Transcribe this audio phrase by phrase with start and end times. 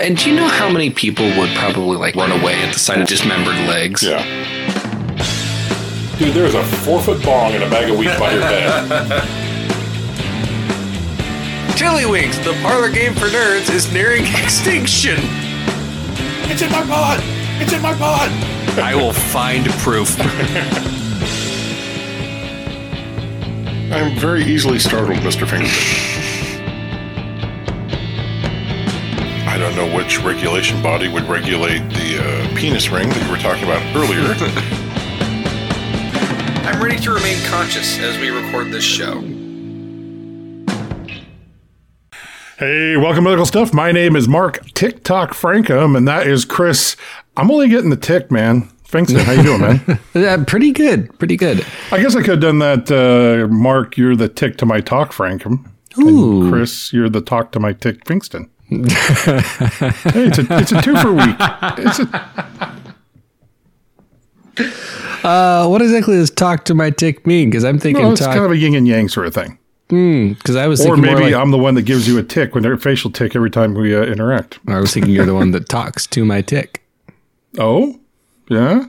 [0.00, 3.00] And do you know how many people would probably like run away at the sight
[3.00, 4.02] of dismembered legs?
[4.02, 4.22] Yeah.
[6.18, 8.88] Dude, there's a four foot bong and a bag of wheat by your bed.
[11.76, 15.16] Tiddlywinks, the parlor game for nerds, is nearing extinction.
[16.48, 17.20] It's in my pot!
[17.60, 18.28] It's in my pot!
[18.78, 20.16] I will find proof.
[23.92, 25.46] I'm very easily startled, Mr.
[25.46, 26.15] Fingerton.
[29.70, 33.64] Don't know which regulation body would regulate the uh, penis ring that you were talking
[33.64, 34.22] about earlier.
[36.68, 39.20] I'm ready to remain conscious as we record this show.
[42.58, 43.74] hey, welcome to Medical Stuff.
[43.74, 46.96] My name is Mark TikTok Frankum, and that is Chris.
[47.36, 48.70] I'm only getting the tick, man.
[48.86, 49.98] Finkston, how you doing, man?
[50.14, 51.16] Uh, pretty good.
[51.18, 51.66] Pretty good.
[51.90, 52.88] I guess I could have done that.
[52.90, 55.68] Uh, Mark, you're the tick to my talk, Frankum.
[55.98, 56.42] Ooh.
[56.42, 58.48] And Chris, you're the talk to my tick, Finkston.
[58.68, 61.36] Hey, it's a, it's a two for week.
[61.38, 62.76] A,
[65.22, 67.50] Uh, what exactly does talk to my tick mean?
[67.50, 68.32] Because I'm thinking no, it's talk.
[68.32, 69.58] kind of a yin and yang sort of thing.
[69.88, 72.64] Because I was Or maybe like- I'm the one that gives you a tick when
[72.64, 74.58] a facial tick every time we uh, interact.
[74.66, 76.82] I was thinking you're the one that talks to my tick.
[77.58, 77.98] Oh,
[78.48, 78.86] yeah.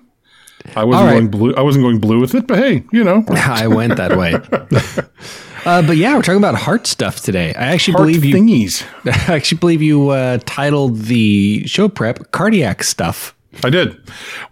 [0.76, 1.14] I wasn't right.
[1.14, 1.54] going blue.
[1.56, 4.34] I wasn't going blue with it, but hey, you know, I went that way.
[5.68, 7.54] Uh, but yeah, we're talking about heart stuff today.
[7.54, 8.34] I actually heart believe you.
[8.34, 8.86] thingies.
[9.30, 14.00] I actually believe you uh, titled the show prep "Cardiac Stuff." I did.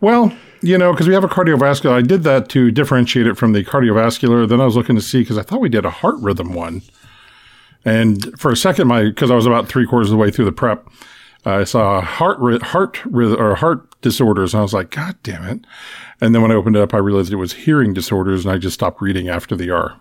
[0.02, 1.94] Well, you know, because we have a cardiovascular.
[1.94, 4.46] I did that to differentiate it from the cardiovascular.
[4.46, 6.82] Then I was looking to see because I thought we did a heart rhythm one.
[7.86, 10.46] And for a second, my because I was about three quarters of the way through
[10.46, 10.86] the prep,
[11.46, 15.66] I saw heart heart rhythm or heart disorders, and I was like, God damn it!
[16.22, 18.58] And then when I opened it up, I realized it was hearing disorders, and I
[18.58, 20.00] just stopped reading after the R.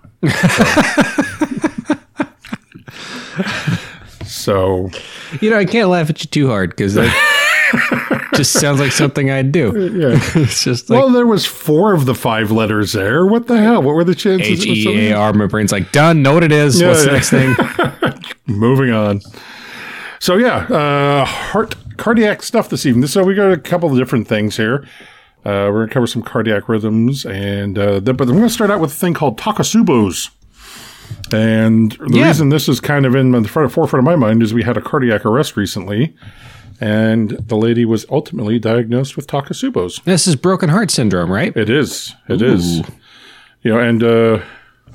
[4.24, 4.90] So,
[5.40, 9.30] You know, I can't laugh at you too hard because that just sounds like something
[9.30, 9.90] I'd do.
[9.94, 10.20] yeah.
[10.42, 13.26] It's just like well, there was four of the five letters there.
[13.26, 13.82] What the hell?
[13.82, 14.64] What were the chances?
[14.64, 15.32] H E A R.
[15.32, 16.22] My brain's like done.
[16.22, 16.80] Know what it is.
[16.80, 17.56] Yeah, What's the next thing?
[18.46, 19.20] Moving on.
[20.20, 23.06] So yeah, uh, heart cardiac stuff this evening.
[23.08, 24.86] So we got a couple of different things here.
[25.44, 28.80] Uh, we're gonna cover some cardiac rhythms, and uh, then, but I'm gonna start out
[28.80, 30.30] with a thing called takotsubos.
[31.30, 32.26] And the Yeah.
[32.28, 34.76] reason this is kind of in the front, forefront of my mind is we had
[34.76, 36.14] a cardiac arrest recently,
[36.80, 40.02] and the lady was ultimately diagnosed with takotsubos.
[40.04, 41.54] This is broken heart syndrome, right?
[41.56, 42.14] It is.
[42.28, 42.78] It is.
[43.62, 44.38] You know, and uh,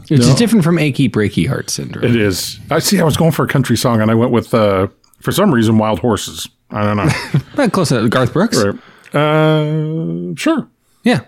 [0.10, 0.36] It's No.
[0.36, 2.06] different from achy breaky heart syndrome.
[2.06, 2.60] It is.
[2.72, 3.00] I see.
[3.00, 4.88] I was going for a country song, and I went with, uh,
[5.22, 6.48] for some reason, Wild Horses.
[6.72, 7.10] I don't know.
[7.58, 8.10] Not close enough.
[8.10, 8.58] Garth Brooks.
[8.64, 8.76] right.
[9.16, 10.68] Uh, sure.
[11.04, 11.22] Yeah.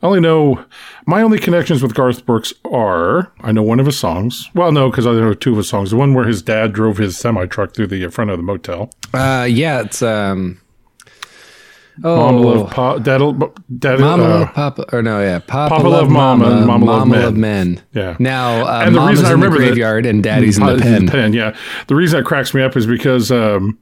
[0.00, 0.64] I only know
[1.06, 4.48] my only connections with Garth Brooks are I know one of his songs.
[4.54, 5.90] Well, no, because I know two of his songs.
[5.90, 8.90] The one where his dad drove his semi truck through the front of the motel.
[9.12, 9.80] Uh, yeah.
[9.80, 10.60] It's um.
[12.00, 13.32] Mama Oh, love pa, dad'll,
[13.76, 16.66] dad'll, Mama uh, love Papa, or no, yeah, Papa, Papa love love Mama, Mama, and
[16.68, 17.74] Mama Mama, love love men.
[17.74, 17.82] men.
[17.92, 18.16] Yeah.
[18.20, 20.78] Now, uh, And the reason I in the remember that- and Daddy's in the Uh,
[20.78, 21.08] pen.
[21.08, 21.56] pen, yeah.
[21.88, 23.76] The reason that cracks me up is because um,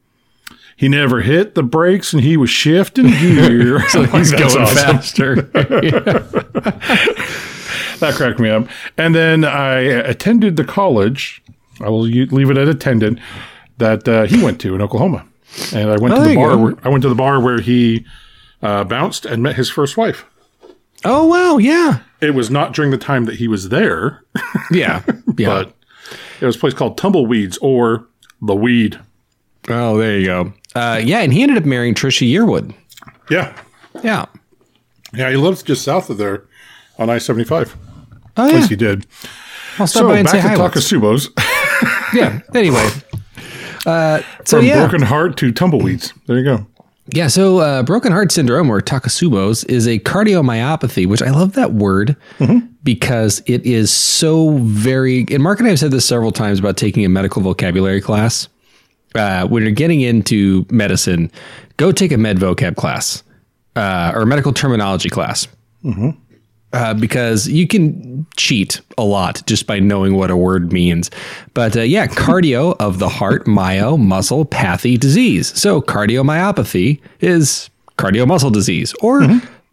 [0.77, 3.81] he never hit the brakes and he was shifting gear.
[3.89, 5.51] so He's going faster.
[7.99, 8.69] That cracked me up.
[8.99, 11.43] And then I attended the college.
[11.81, 13.19] I will leave it at attendant
[13.79, 15.27] that uh, he went to in Oklahoma.
[15.73, 16.59] And I went Oh, to the bar.
[16.59, 18.05] Where, I went to the bar where he
[18.63, 20.27] uh, bounced and met his first wife.
[21.07, 24.23] oh wow, yeah, It was not during the time that he was there,
[24.71, 25.03] yeah,
[25.39, 25.47] yeah.
[25.47, 25.73] but
[26.41, 28.07] it was a place called Tumbleweeds or
[28.43, 28.99] the Weed.
[29.69, 30.53] Oh, there you go.
[30.75, 32.75] Uh, yeah, and he ended up marrying Trisha Yearwood.
[33.31, 33.57] Yeah,
[34.03, 34.27] Yeah.
[35.15, 35.31] yeah.
[35.31, 36.45] He lives just south of there
[36.99, 37.75] on I seventy five.
[38.37, 38.57] Oh At yeah.
[38.59, 39.07] least he did.
[39.79, 40.55] I'll stop So by and back say to hi.
[40.57, 41.31] Takotsubos.
[42.15, 42.41] Yeah.
[42.55, 42.89] Anyway.
[43.87, 44.81] Uh, so From yeah.
[44.81, 46.13] broken heart to tumbleweeds.
[46.27, 46.67] There you go.
[47.15, 51.73] Yeah, so uh, broken heart syndrome or Takotsubos is a cardiomyopathy, which I love that
[51.73, 52.17] word
[52.83, 55.25] because it is so very.
[55.31, 58.49] And Mark and I have said this several times about taking a medical vocabulary class.
[59.17, 61.31] Uh, when you're getting into medicine,
[61.77, 63.23] go take a med vocab class
[63.77, 65.49] uh, or a medical terminology class.
[66.73, 71.11] Uh, because you can cheat a lot just by knowing what a word means.
[71.55, 75.59] But uh, yeah, cardio of the heart, myo, muscle, pathy, disease.
[75.59, 79.23] So cardiomyopathy is cardio-muscle disease or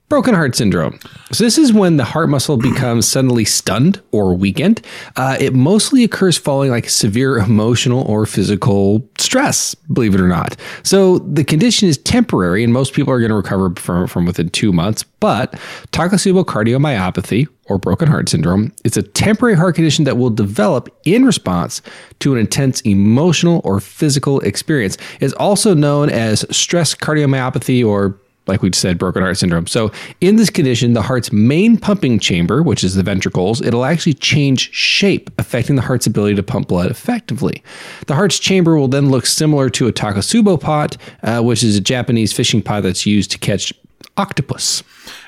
[0.09, 0.99] broken heart syndrome.
[1.31, 4.81] So this is when the heart muscle becomes suddenly stunned or weakened.
[5.15, 10.55] Uh, it mostly occurs following like severe emotional or physical stress, believe it or not.
[10.83, 14.49] So the condition is temporary and most people are going to recover from, from within
[14.49, 15.03] two months.
[15.19, 15.53] But
[15.91, 21.25] Takotsubo cardiomyopathy or broken heart syndrome is a temporary heart condition that will develop in
[21.25, 21.81] response
[22.19, 24.97] to an intense emotional or physical experience.
[25.21, 29.67] It's also known as stress cardiomyopathy or like we said, broken heart syndrome.
[29.67, 34.15] So, in this condition, the heart's main pumping chamber, which is the ventricles, it'll actually
[34.15, 37.63] change shape, affecting the heart's ability to pump blood effectively.
[38.07, 41.81] The heart's chamber will then look similar to a takotsubo pot, uh, which is a
[41.81, 43.73] Japanese fishing pot that's used to catch
[44.17, 44.83] octopus.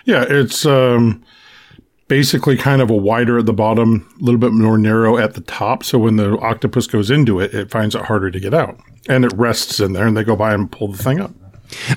[0.06, 1.24] Yeah, it's um,
[2.08, 5.42] basically kind of a wider at the bottom, a little bit more narrow at the
[5.42, 5.84] top.
[5.84, 8.80] So when the octopus goes into it, it finds it harder to get out.
[9.08, 11.32] And it rests in there, and they go by and pull the thing up.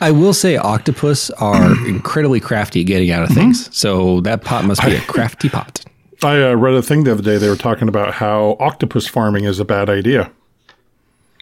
[0.00, 3.74] I will say octopus are incredibly crafty at getting out of things.
[3.76, 5.84] So that pot must be a crafty pot.
[6.22, 7.38] I uh, read a thing the other day.
[7.38, 10.32] They were talking about how octopus farming is a bad idea.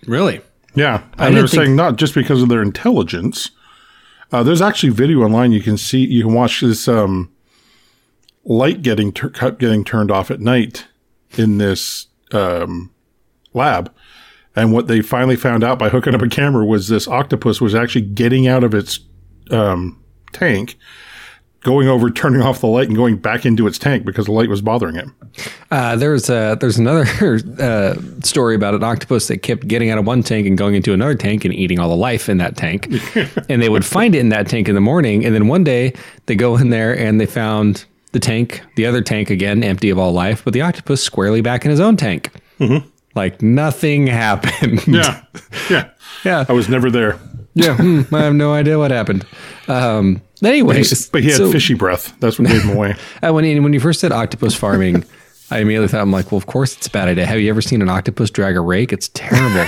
[0.06, 0.40] Really?
[0.74, 3.50] Yeah, and they were think- saying not just because of their intelligence.
[4.32, 6.04] Uh, there's actually video online you can see.
[6.04, 7.32] You can watch this um,
[8.44, 10.86] light getting tur- cut getting turned off at night
[11.38, 12.90] in this um,
[13.54, 13.92] lab.
[14.56, 17.74] And what they finally found out by hooking up a camera was this octopus was
[17.74, 18.98] actually getting out of its
[19.50, 20.78] um, tank,
[21.60, 24.48] going over, turning off the light, and going back into its tank because the light
[24.48, 25.08] was bothering it.
[25.70, 27.04] Uh, there's uh, there's another
[27.60, 30.94] uh, story about an octopus that kept getting out of one tank and going into
[30.94, 32.88] another tank and eating all the life in that tank.
[33.50, 35.92] and they would find it in that tank in the morning, and then one day
[36.26, 39.98] they go in there and they found the tank, the other tank again, empty of
[39.98, 42.30] all life, but the octopus squarely back in his own tank.
[43.16, 44.86] Like nothing happened.
[44.86, 45.22] Yeah,
[45.68, 45.90] yeah,
[46.24, 47.18] yeah, I was never there,
[47.54, 47.76] yeah.
[47.76, 49.26] hmm, I have no idea what happened.
[49.68, 52.14] Um, anyways, but he had so- fishy breath.
[52.20, 52.94] That's what gave him away.
[53.26, 55.04] Uh, when you, when you first said octopus farming,
[55.50, 57.24] I immediately thought I'm like, well, of course it's a bad idea.
[57.26, 58.92] Have you ever seen an octopus drag a rake?
[58.92, 59.66] It's terrible.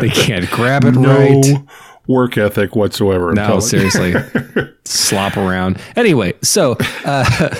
[0.00, 1.62] they can't grab it no right.
[2.10, 3.30] Work ethic whatsoever.
[3.30, 4.14] I'm No, seriously,
[4.84, 5.80] slop around.
[5.96, 6.72] Anyway, so
[7.04, 7.24] uh,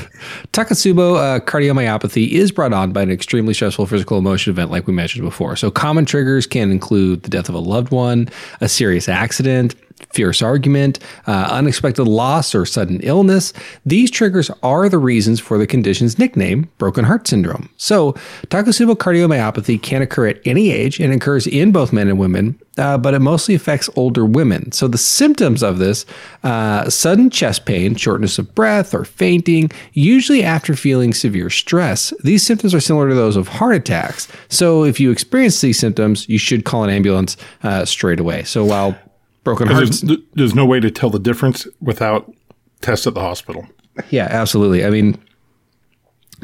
[1.14, 5.24] uh, cardiomyopathy is brought on by an extremely stressful physical emotion event, like we mentioned
[5.24, 5.56] before.
[5.56, 8.28] So, common triggers can include the death of a loved one,
[8.60, 9.74] a serious accident,
[10.12, 13.52] fierce argument, uh, unexpected loss, or sudden illness.
[13.86, 17.68] These triggers are the reasons for the condition's nickname, broken heart syndrome.
[17.76, 18.12] So,
[18.48, 22.98] Takotsubo cardiomyopathy can occur at any age and occurs in both men and women, uh,
[22.98, 24.72] but it mostly affects older women.
[24.72, 26.06] So, the symptoms of this
[26.42, 32.12] uh, sudden chest pain, shortness of breath, or fainting, usually after feeling severe stress.
[32.24, 34.28] These symptoms are similar to those of heart attacks.
[34.48, 38.44] So, if you experience these symptoms, you should call an ambulance uh, straight away.
[38.44, 38.96] So, while
[39.44, 40.00] broken hearts.
[40.00, 42.32] There's, there's no way to tell the difference without
[42.80, 43.66] tests at the hospital.
[44.10, 44.84] Yeah, absolutely.
[44.84, 45.18] I mean,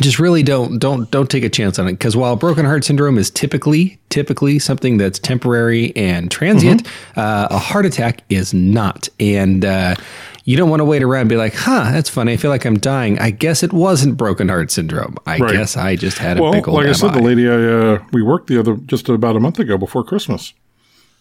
[0.00, 3.16] just really don't don't don't take a chance on it because while broken heart syndrome
[3.16, 9.64] is typically typically something that's temporary and transient, uh, a heart attack is not, and
[9.64, 9.94] uh,
[10.44, 12.34] you don't want to wait around and be like, "Huh, that's funny.
[12.34, 13.19] I feel like I'm dying.
[13.20, 15.16] I guess it wasn't broken heart syndrome.
[15.25, 15.52] I Right.
[15.52, 18.04] guess I just had a Well, big old like I said, the lady I, uh,
[18.12, 20.52] we worked the other just about a month ago before Christmas,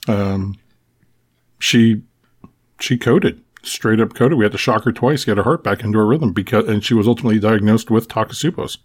[0.10, 0.58] um,
[1.66, 2.04] she
[2.80, 4.38] she coded straight up coded.
[4.38, 6.84] We had to shock her twice, get her heart back into her rhythm because, and
[6.84, 8.78] she was ultimately diagnosed with Takotsubos.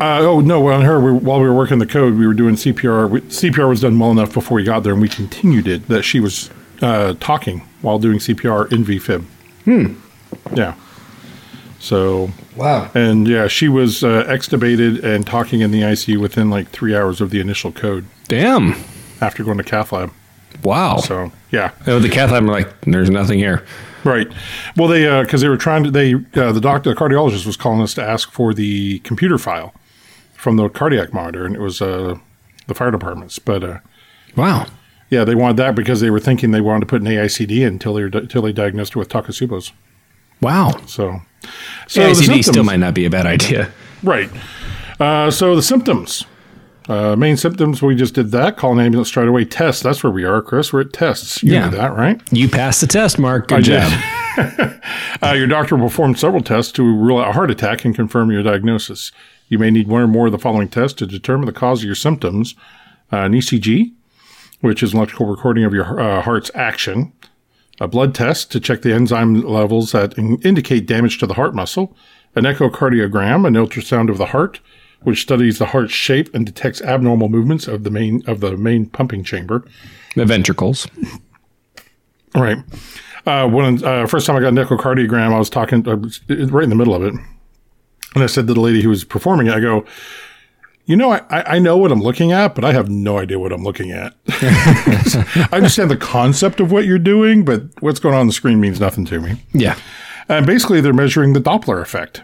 [0.00, 0.66] Uh, oh no!
[0.68, 3.08] On her, we, while we were working the code, we were doing CPR.
[3.08, 5.86] We, CPR was done well enough before we got there, and we continued it.
[5.86, 6.50] That she was
[6.82, 9.22] uh, talking while doing CPR in VFib.
[9.64, 9.94] Hmm.
[10.52, 10.74] Yeah.
[11.78, 12.90] So wow.
[12.94, 17.20] and yeah, she was uh, extubated and talking in the ICU within like three hours
[17.20, 18.74] of the initial code Damn.
[19.20, 20.10] after going to cath lab.
[20.64, 20.96] Wow.
[20.98, 23.62] So yeah, Oh, the cath lab were like, "There's nothing here."
[24.04, 24.30] right.
[24.76, 27.80] Well, they because they were trying to they uh, the doctor the cardiologist was calling
[27.82, 29.74] us to ask for the computer file
[30.34, 32.16] from the cardiac monitor, and it was uh,
[32.66, 33.38] the fire departments.
[33.38, 33.78] But uh,
[34.36, 34.66] Wow.
[35.10, 37.68] yeah, they wanted that because they were thinking they wanted to put an AICD in
[37.74, 39.72] until they were, until they diagnosed her with Takotsubos.
[40.40, 40.72] Wow.
[40.86, 41.20] So
[41.86, 43.70] so the ACD still might not be a bad idea.
[44.02, 44.28] Right.
[45.00, 46.24] Uh, so the symptoms.
[46.88, 48.56] Uh, main symptoms, we just did that.
[48.58, 49.44] Call an ambulance straight away.
[49.46, 49.82] Tests.
[49.82, 50.72] That's where we are, Chris.
[50.72, 51.42] We're at tests.
[51.42, 51.70] You Yeah.
[51.70, 52.20] know that, right?
[52.30, 53.48] You passed the test, Mark.
[53.48, 53.92] Good I job.
[55.22, 58.30] Uh, your doctor will perform several tests to rule out a heart attack and confirm
[58.32, 59.12] your diagnosis.
[59.48, 61.86] You may need one or more of the following tests to determine the cause of
[61.86, 62.54] your symptoms
[63.12, 63.92] uh, an ECG,
[64.60, 67.12] which is an electrical recording of your uh, heart's action,
[67.80, 71.54] a blood test to check the enzyme levels that in- indicate damage to the heart
[71.54, 71.96] muscle,
[72.34, 74.58] an echocardiogram, an ultrasound of the heart,
[75.04, 78.86] which studies the heart's shape and detects abnormal movements of the main of the main
[78.86, 79.64] pumping chamber.
[80.16, 80.86] The ventricles.
[82.34, 82.58] All right.
[83.26, 86.70] Uh, when uh, first time I got an echocardiogram, I was talking was right in
[86.70, 87.14] the middle of it,
[88.14, 89.86] and I said to the lady who was performing it, I go,
[90.84, 93.52] "You know, I, I know what I'm looking at, but I have no idea what
[93.52, 94.14] I'm looking at.
[94.28, 98.60] I understand the concept of what you're doing, but what's going on on the screen
[98.60, 99.78] means nothing to me." Yeah.
[100.28, 102.22] And basically, they're measuring the Doppler effect.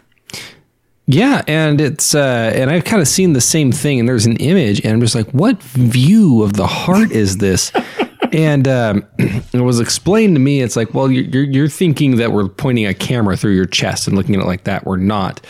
[1.12, 3.99] Yeah, and it's uh, and I've kind of seen the same thing.
[3.99, 7.73] And there's an image, and I'm just like, what view of the heart is this?
[8.33, 10.61] and um, it was explained to me.
[10.61, 14.07] It's like, well, you're, you're you're thinking that we're pointing a camera through your chest
[14.07, 14.87] and looking at it like that.
[14.87, 15.45] We're not.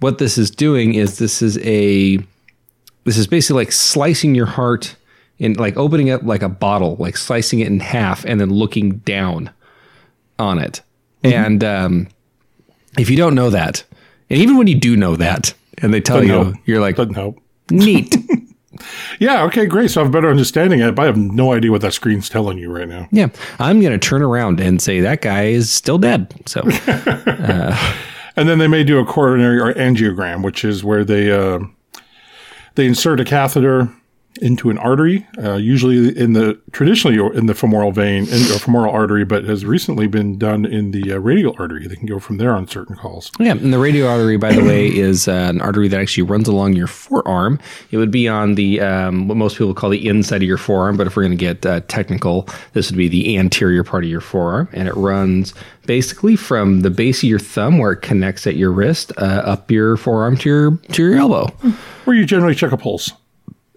[0.00, 2.18] What this is doing is this is a
[3.04, 4.96] this is basically like slicing your heart
[5.38, 8.98] and like opening up like a bottle, like slicing it in half and then looking
[8.98, 9.50] down
[10.40, 10.80] on it.
[11.22, 12.08] And um,
[12.98, 13.84] if you don't know that,
[14.30, 16.56] and even when you do know that, and they tell Doesn't you, help.
[16.66, 17.38] you're like, Doesn't help.
[17.70, 18.16] neat.
[19.20, 19.92] Yeah, okay, great.
[19.92, 21.92] So I have a better understanding of it, but I have no idea what that
[21.92, 23.06] screen's telling you right now.
[23.12, 23.28] yeah,
[23.60, 26.34] I'm going to turn around and say that guy is still dead.
[26.46, 26.60] So,
[28.36, 31.60] And then they may do a coronary or angiogram, which is where they uh,
[32.74, 33.88] they insert a catheter
[34.40, 38.92] into an artery, uh, usually in the traditionally in the femoral vein in, or femoral
[38.92, 41.86] artery, but has recently been done in the uh, radial artery.
[41.86, 43.30] They can go from there on certain calls.
[43.38, 46.48] yeah, and the radial artery, by the way, is uh, an artery that actually runs
[46.48, 47.60] along your forearm.
[47.90, 50.96] It would be on the um, what most people call the inside of your forearm,
[50.96, 54.10] but if we're going to get uh, technical, this would be the anterior part of
[54.10, 55.54] your forearm, and it runs
[55.86, 59.70] basically from the base of your thumb where it connects at your wrist uh, up
[59.70, 61.46] your forearm to your to your elbow.
[62.04, 63.12] Where you generally check a pulse.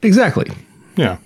[0.02, 0.52] Exactly.
[0.96, 1.18] Yeah.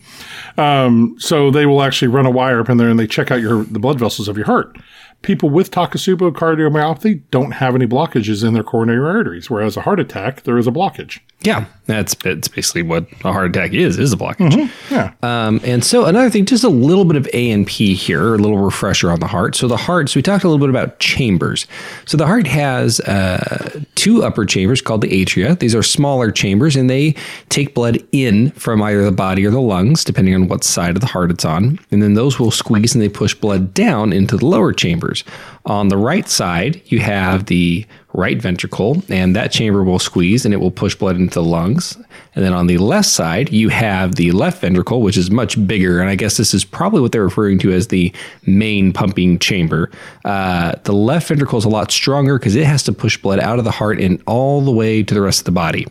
[0.57, 3.41] Um, so they will actually run a wire up in there and they check out
[3.41, 4.77] your the blood vessels of your heart.
[5.21, 9.99] People with Takotsubo cardiomyopathy don't have any blockages in their coronary arteries, whereas a heart
[9.99, 11.19] attack there is a blockage.
[11.43, 14.69] Yeah, that's it's basically what a heart attack is is a blockage.
[14.91, 15.13] Yeah.
[15.23, 18.37] Um, and so another thing, just a little bit of A and P here, a
[18.37, 19.55] little refresher on the heart.
[19.55, 20.09] So the heart.
[20.09, 21.65] So we talked a little bit about chambers.
[22.05, 25.57] So the heart has uh, two upper chambers called the atria.
[25.57, 27.15] These are smaller chambers, and they
[27.49, 31.01] take blood in from either the body or the lungs, depending on what side of
[31.01, 31.79] the heart it's on.
[31.89, 35.23] And then those will squeeze and they push blood down into the lower chambers.
[35.65, 40.53] On the right side, you have the right ventricle, and that chamber will squeeze and
[40.53, 41.97] it will push blood into the lungs.
[42.33, 45.99] And then on the left side, you have the left ventricle, which is much bigger.
[45.99, 48.13] And I guess this is probably what they're referring to as the
[48.45, 49.91] main pumping chamber.
[50.23, 53.59] Uh, the left ventricle is a lot stronger because it has to push blood out
[53.59, 55.87] of the heart and all the way to the rest of the body.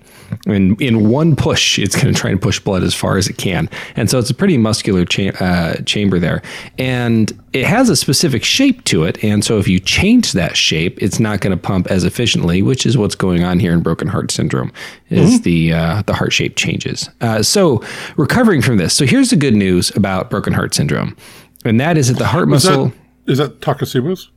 [0.47, 3.37] And in one push, it's going to try and push blood as far as it
[3.37, 3.69] can.
[3.97, 6.43] And so it's a pretty muscular cha- uh, chamber there.
[6.79, 9.23] And it has a specific shape to it.
[9.25, 12.87] And so if you change that shape, it's not going to pump as efficiently, which
[12.87, 14.73] is what's going on here in broken heart syndrome,
[15.11, 17.11] is the, uh, the heart shape changes.
[17.21, 17.83] Uh, so
[18.17, 18.95] recovering from this.
[18.95, 21.17] So here's the good news about broken heart syndrome.
[21.65, 22.87] And that is that the heart Is muscle.
[22.87, 24.31] that, is that Takotsubo's?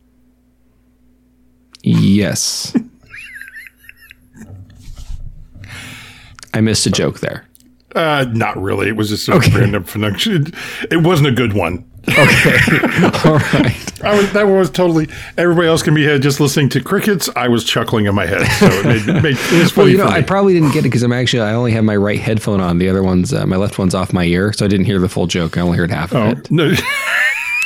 [1.83, 2.75] Yes.
[6.53, 7.45] I missed a joke there.
[7.95, 8.87] Uh, not really.
[8.87, 10.47] It was just a random phenomenon.
[10.89, 11.85] It wasn't a good one.
[13.25, 14.03] All right.
[14.03, 15.07] I was, that one was totally.
[15.37, 17.29] Everybody else can be uh, just listening to crickets.
[17.35, 20.07] I was chuckling in my head, so it made, made it was Well, you know.
[20.07, 22.77] I probably didn't get it because I'm actually I only have my right headphone on.
[22.77, 25.07] The other one's uh, my left one's off my ear, so I didn't hear the
[25.07, 25.57] full joke.
[25.57, 26.51] I only heard half of it.
[26.51, 26.73] no.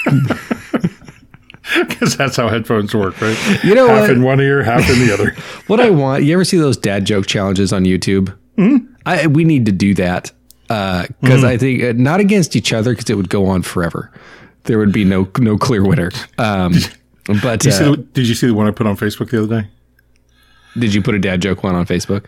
[1.75, 3.38] Because that's how headphones work, right?
[3.62, 4.10] You know half what?
[4.12, 5.36] in one ear, half in the other.
[5.67, 8.34] What I want, you ever see those dad joke challenges on YouTube?
[8.58, 8.94] Mm-hmm.
[9.06, 10.32] I we need to do that
[10.68, 11.46] because Mm-hmm.
[11.46, 14.12] I think uh, not against each other because it would go on forever.
[14.64, 16.12] There would be no no clear winner.
[16.38, 16.74] Um,
[17.42, 19.30] but Did you, see uh, the, did you see the one I put on Facebook
[19.32, 19.68] the other day?
[20.78, 22.26] did you put a dad joke one on Facebook?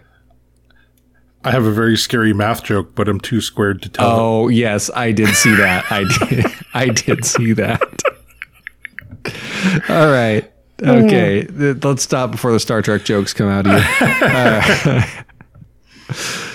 [1.43, 4.09] I have a very scary math joke, but I'm too squared to tell.
[4.09, 4.13] it.
[4.13, 5.89] Oh yes, I did see that.
[5.91, 6.45] I did.
[6.73, 7.81] I did see that.
[9.89, 10.49] All right.
[10.81, 11.45] Okay.
[11.47, 13.79] Let's stop before the Star Trek jokes come out of you.
[14.21, 15.01] Uh,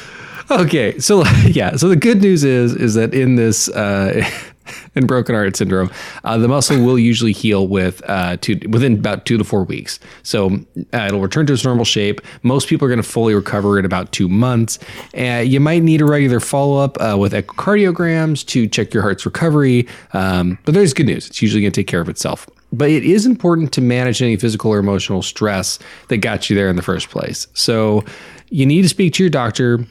[0.50, 0.98] okay.
[0.98, 1.76] So yeah.
[1.76, 4.28] So the good news is is that in this uh,
[4.94, 5.90] in broken heart syndrome,
[6.24, 9.98] uh, the muscle will usually heal with uh, two, within about two to four weeks.
[10.22, 10.58] So
[10.92, 12.20] uh, it'll return to its normal shape.
[12.42, 14.78] Most people are going to fully recover in about two months.
[15.14, 19.86] You might need a regular follow up uh, with echocardiograms to check your heart's recovery.
[20.12, 22.48] Um, but there's good news; it's usually going to take care of itself.
[22.72, 26.68] But it is important to manage any physical or emotional stress that got you there
[26.68, 27.46] in the first place.
[27.54, 28.04] So
[28.50, 29.86] you need to speak to your doctor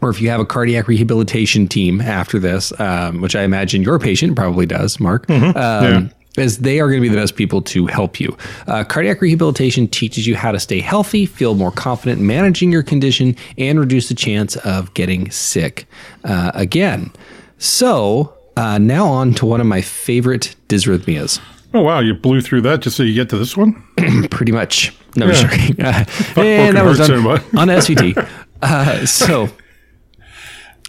[0.00, 3.98] or if you have a cardiac rehabilitation team after this, um, which I imagine your
[3.98, 7.86] patient probably does, Mark, um, as they are going to be the best people to
[7.86, 8.36] help you.
[8.66, 13.34] Uh, cardiac rehabilitation teaches you how to stay healthy, feel more confident managing your condition,
[13.56, 15.86] and reduce the chance of getting sick
[16.24, 17.10] uh, again.
[17.58, 21.40] So uh, now on to one of my favorite dysrhythmias.
[21.74, 23.84] Oh wow, you blew through that just so you get to this one.
[24.30, 24.94] Pretty much.
[25.16, 26.04] No, Yeah.
[26.36, 28.28] Uh, and that was on, on SVT.
[28.60, 29.48] Uh, so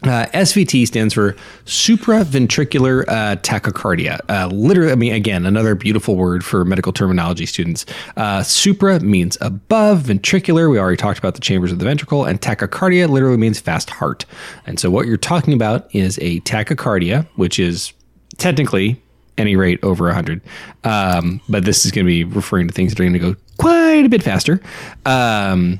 [0.04, 1.34] Uh, SVT stands for
[1.66, 4.20] supraventricular uh, tachycardia.
[4.30, 7.86] Uh, literally, I mean, again, another beautiful word for medical terminology students.
[8.16, 12.40] Uh, supra means above, ventricular, we already talked about the chambers of the ventricle, and
[12.40, 14.26] tachycardia literally means fast heart.
[14.66, 17.92] And so, what you're talking about is a tachycardia, which is
[18.38, 19.02] technically
[19.38, 20.42] any rate over 100.
[20.86, 23.36] Um, but this is going to be referring to things that are going to go
[23.58, 24.62] quite a bit faster.
[25.06, 25.80] Um,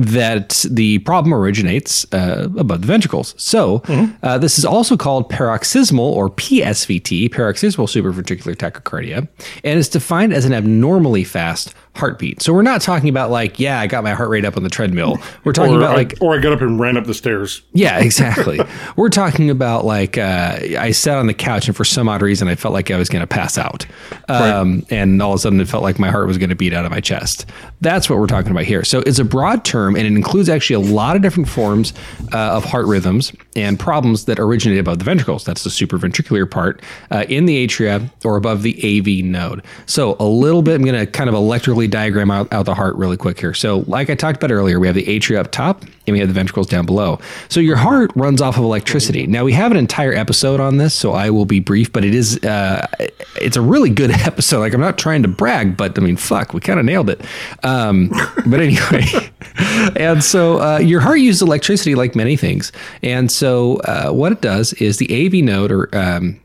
[0.00, 3.34] that the problem originates uh, above the ventricles.
[3.36, 4.14] So, mm-hmm.
[4.24, 9.28] uh, this is also called paroxysmal or PSVT, paroxysmal supraventricular tachycardia,
[9.62, 12.40] and it's defined as an abnormally fast heartbeat.
[12.40, 14.68] So we're not talking about like, yeah, I got my heart rate up on the
[14.68, 15.18] treadmill.
[15.44, 17.62] We're talking or about I, like, or I got up and ran up the stairs.
[17.72, 18.60] Yeah, exactly.
[18.96, 22.48] we're talking about like, uh, I sat on the couch and for some odd reason
[22.48, 23.86] I felt like I was going to pass out,
[24.28, 24.92] um, right.
[24.92, 26.84] and all of a sudden it felt like my heart was going to beat out
[26.84, 27.46] of my chest.
[27.80, 28.84] That's what we're talking about here.
[28.84, 31.92] So it's a broad term and it includes actually a lot of different forms
[32.32, 35.44] uh, of heart rhythms and problems that originate above the ventricles.
[35.44, 36.80] That's the supraventricular part
[37.10, 39.64] uh, in the atria or above the AV node.
[39.86, 42.94] So a little bit, I'm going to kind of electrically diagram out, out the heart
[42.96, 43.54] really quick here.
[43.54, 46.28] So, like I talked about earlier, we have the atria up top and we have
[46.28, 47.18] the ventricles down below.
[47.48, 49.26] So, your heart runs off of electricity.
[49.26, 52.14] Now, we have an entire episode on this, so I will be brief, but it
[52.14, 52.86] is uh,
[53.40, 54.60] it's a really good episode.
[54.60, 57.20] Like, I'm not trying to brag, but I mean, fuck, we kind of nailed it.
[57.64, 58.10] Um,
[58.46, 59.06] but anyway,
[59.96, 62.70] and so uh, your heart uses electricity like many things,
[63.02, 66.40] and so uh, what it does is the AV node or um,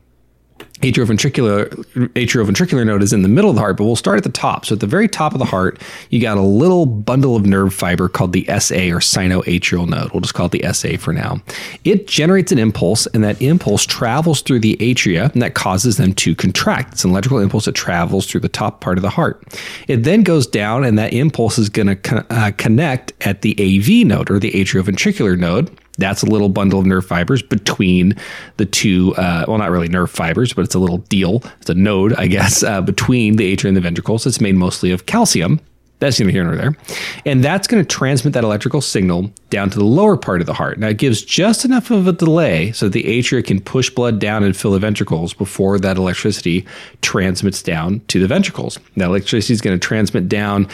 [0.80, 1.68] atrioventricular
[2.12, 4.66] atrioventricular node is in the middle of the heart, but we'll start at the top.
[4.66, 7.72] So at the very top of the heart, you got a little bundle of nerve
[7.72, 10.12] fiber called the SA or sinoatrial node.
[10.12, 11.40] We'll just call it the SA for now.
[11.84, 16.12] It generates an impulse, and that impulse travels through the atria, and that causes them
[16.14, 16.94] to contract.
[16.94, 19.42] It's an electrical impulse that travels through the top part of the heart.
[19.88, 23.54] It then goes down, and that impulse is going to co- uh, connect at the
[23.58, 28.14] AV node or the atrioventricular node that's a little bundle of nerve fibers between
[28.56, 31.42] the two, uh, well, not really nerve fibers, but it's a little deal.
[31.60, 34.26] It's a node, I guess, uh, between the atria and the ventricles.
[34.26, 35.60] It's made mostly of calcium.
[35.98, 36.76] That's neither here nor there.
[37.24, 40.52] And that's going to transmit that electrical signal down to the lower part of the
[40.52, 40.78] heart.
[40.78, 44.18] Now, it gives just enough of a delay so that the atria can push blood
[44.18, 46.66] down and fill the ventricles before that electricity
[47.00, 48.78] transmits down to the ventricles.
[48.96, 50.68] That electricity is going to transmit down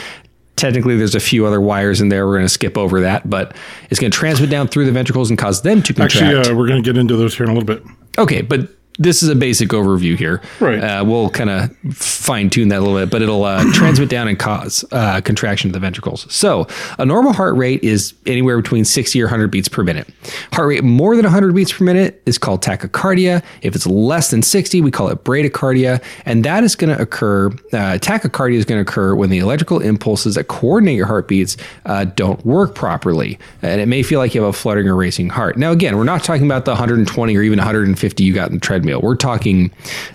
[0.56, 2.26] technically there's a few other wires in there.
[2.26, 3.56] We're going to skip over that, but
[3.90, 6.22] it's going to transmit down through the ventricles and cause them to contract.
[6.22, 7.82] Actually, uh, we're going to get into those here in a little bit.
[8.18, 10.42] Okay, but this is a basic overview here.
[10.61, 10.78] Right.
[10.78, 14.28] Uh, we'll kind of fine tune that a little bit, but it'll uh, transmit down
[14.28, 16.33] and cause uh, contraction of the ventricles.
[16.33, 16.66] So
[16.98, 20.09] a normal heart rate is anywhere between 60 or 100 beats per minute.
[20.52, 23.42] Heart rate more than 100 beats per minute is called tachycardia.
[23.62, 26.02] If it's less than 60, we call it bradycardia.
[26.26, 29.81] And that is going to occur, uh, tachycardia is going to occur when the electrical
[29.81, 33.38] impulses that coordinate your heartbeats uh, don't work properly.
[33.62, 35.57] And it may feel like you have a fluttering or racing heart.
[35.57, 38.61] Now, again, we're not talking about the 120 or even 150 you got in the
[38.61, 39.70] treadmill We're talking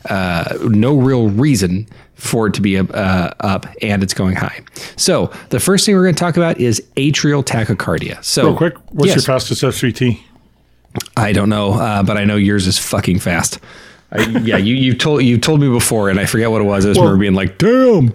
[0.09, 2.83] uh, no real reason for it to be uh,
[3.39, 4.59] up and it's going high.
[4.95, 8.23] So the first thing we're going to talk about is atrial tachycardia.
[8.23, 9.15] So real quick, what's yes.
[9.17, 10.19] your fastest SVT?
[11.15, 13.59] I don't know, uh, but I know yours is fucking fast.
[14.11, 16.85] I, yeah, you you told you told me before, and I forget what it was.
[16.85, 18.13] I was well, remember being like, "Damn."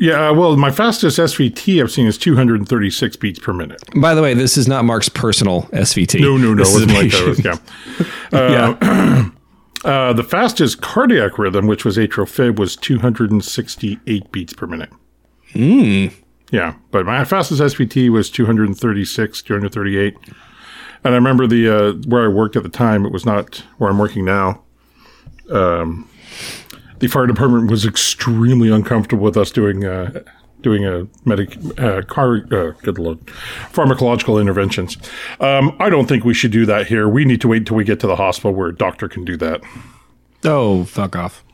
[0.00, 3.80] Yeah, well, my fastest SVT I've seen is 236 beats per minute.
[3.94, 6.20] By the way, this is not Mark's personal SVT.
[6.20, 7.60] No, no, no, it wasn't like that.
[8.32, 8.38] yeah.
[8.38, 9.30] Uh, yeah.
[9.84, 14.90] Uh, the fastest cardiac rhythm, which was atrial fib, was 268 beats per minute.
[15.52, 16.12] Mm.
[16.50, 20.16] Yeah, but my fastest SVT was 236, 238.
[21.04, 23.04] And I remember the uh, where I worked at the time.
[23.04, 24.62] It was not where I'm working now.
[25.50, 26.08] Um,
[27.00, 30.22] the fire department was extremely uncomfortable with us doing uh,
[30.64, 33.24] doing a medic uh, car uh, good Lord,
[33.72, 34.96] pharmacological interventions.
[35.38, 37.08] Um, I don't think we should do that here.
[37.08, 39.36] We need to wait until we get to the hospital where a doctor can do
[39.36, 39.60] that.
[40.42, 41.44] Oh, fuck off.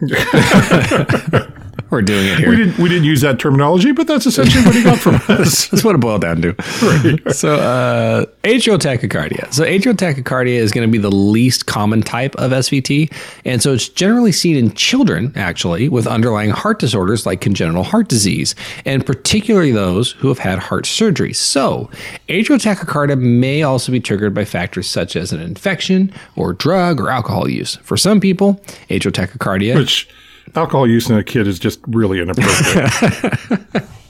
[1.90, 2.50] We're doing it here.
[2.50, 5.66] We didn't we didn't use that terminology, but that's essentially what he got from us.
[5.68, 6.54] that's what it boiled down to.
[6.82, 7.34] Right.
[7.34, 9.52] So uh, atrial tachycardia.
[9.52, 13.12] So atrial tachycardia is going to be the least common type of SVT,
[13.44, 18.08] and so it's generally seen in children actually with underlying heart disorders like congenital heart
[18.08, 21.32] disease, and particularly those who have had heart surgery.
[21.32, 21.90] So
[22.28, 27.10] atrial tachycardia may also be triggered by factors such as an infection or drug or
[27.10, 27.76] alcohol use.
[27.76, 28.54] For some people,
[28.88, 30.08] atrial tachycardia, which
[30.56, 33.84] alcohol use in a kid is just really inappropriate.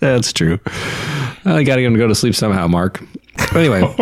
[0.00, 0.58] That's true.
[1.44, 3.00] I got to get him to go to sleep somehow, Mark.
[3.54, 3.80] Anyway,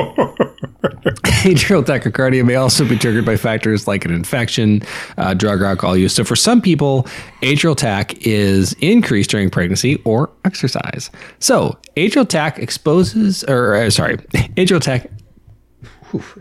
[1.43, 4.83] atrial tachycardia may also be triggered by factors like an infection,
[5.19, 6.15] uh, drug or alcohol use.
[6.15, 7.05] So, for some people,
[7.43, 11.11] atrial tach is increased during pregnancy or exercise.
[11.39, 14.17] So, atrial tach exposes, or uh, sorry,
[14.57, 15.07] atrial tach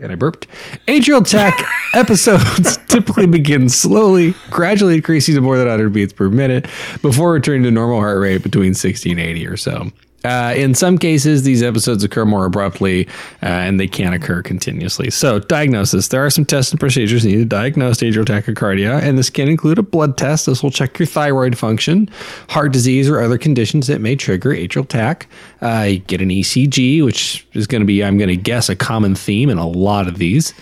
[0.00, 0.46] and I burped.
[0.86, 1.62] Atrial tach
[1.94, 6.66] episodes typically begin slowly, gradually increasing to more than 100 beats per minute
[7.02, 9.90] before returning to normal heart rate between 60 and 80 or so.
[10.24, 13.06] Uh, in some cases, these episodes occur more abruptly
[13.42, 15.10] uh, and they can occur continuously.
[15.10, 19.30] So, diagnosis there are some tests and procedures needed to diagnose atrial tachycardia, and this
[19.30, 20.46] can include a blood test.
[20.46, 22.08] This will check your thyroid function,
[22.48, 25.26] heart disease, or other conditions that may trigger atrial tach.
[25.62, 29.14] Uh, get an ECG, which is going to be, I'm going to guess, a common
[29.14, 30.52] theme in a lot of these.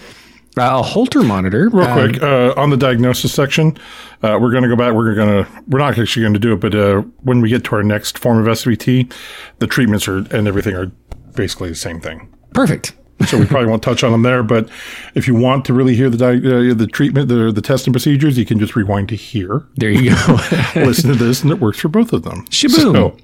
[0.59, 1.69] Uh, a Holter monitor.
[1.69, 3.77] Real quick, uh, on the diagnosis section,
[4.23, 4.95] uh, we're going to go back.
[4.95, 7.65] We're going to, we're not actually going to do it, but uh, when we get
[7.65, 9.13] to our next form of SVT,
[9.59, 10.87] the treatments are and everything are
[11.35, 12.35] basically the same thing.
[12.53, 12.93] Perfect.
[13.27, 14.43] So we probably won't touch on them there.
[14.45, 14.69] But
[15.15, 18.39] if you want to really hear the di- uh, the treatment, the the testing procedures,
[18.39, 20.39] you can just rewind to here, There you go.
[20.77, 22.45] listen to this, and it works for both of them.
[22.47, 22.93] Shaboom.
[22.93, 23.17] So,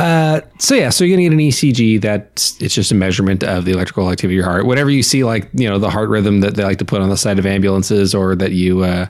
[0.00, 2.00] Uh, so yeah, so you're gonna get an ECG.
[2.00, 4.66] That's it's just a measurement of the electrical activity of your heart.
[4.66, 7.08] Whatever you see, like you know the heart rhythm that they like to put on
[7.10, 9.06] the side of ambulances, or that you, uh,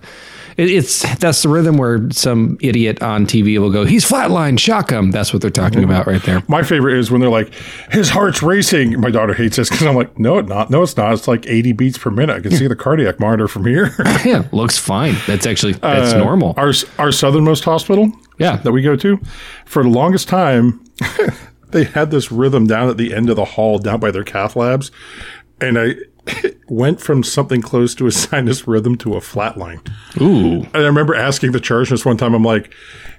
[0.57, 4.91] it, it's that's the rhythm where some idiot on TV will go, "He's flatline, shock
[4.91, 6.43] him." That's what they're talking about right there.
[6.49, 7.53] My favorite is when they're like,
[7.91, 9.01] his heart's racing.
[9.01, 10.71] My daughter hates this because I'm like, no, it's not.
[10.71, 11.13] No, it's not.
[11.13, 12.37] It's like 80 beats per minute.
[12.37, 13.95] I can see the cardiac monitor from here.
[14.25, 15.15] yeah, looks fine.
[15.27, 16.55] That's actually that's Uh, normal.
[16.57, 19.21] Our our southernmost hospital Yeah, that we go to,
[19.65, 20.85] for the longest time,
[21.71, 24.57] they had this rhythm down at the end of the hall, down by their cath
[24.57, 24.91] labs,
[25.61, 25.95] and I
[26.69, 29.81] went from something close to a sinus rhythm to a flat line.
[30.21, 32.73] ooh, And I remember asking the chargenist one time, I'm like,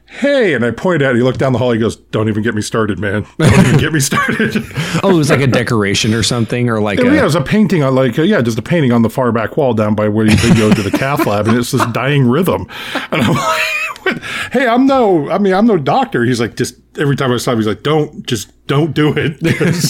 [0.07, 1.11] "Hey," and I pointed at.
[1.11, 1.17] it.
[1.17, 1.71] He looked down the hall.
[1.71, 3.25] He goes, "Don't even get me started, man.
[3.37, 4.55] Don't even get me started."
[5.03, 7.41] oh, it was like a decoration or something, or like yeah, a, it was a
[7.41, 10.07] painting on like uh, yeah, just a painting on the far back wall down by
[10.09, 12.67] where you go to the cath lab, and it's this dying rhythm.
[13.11, 17.15] And I'm like, "Hey, I'm no, I mean, I'm no doctor." He's like, just every
[17.15, 19.39] time I saw him, he's like, "Don't, just don't do it."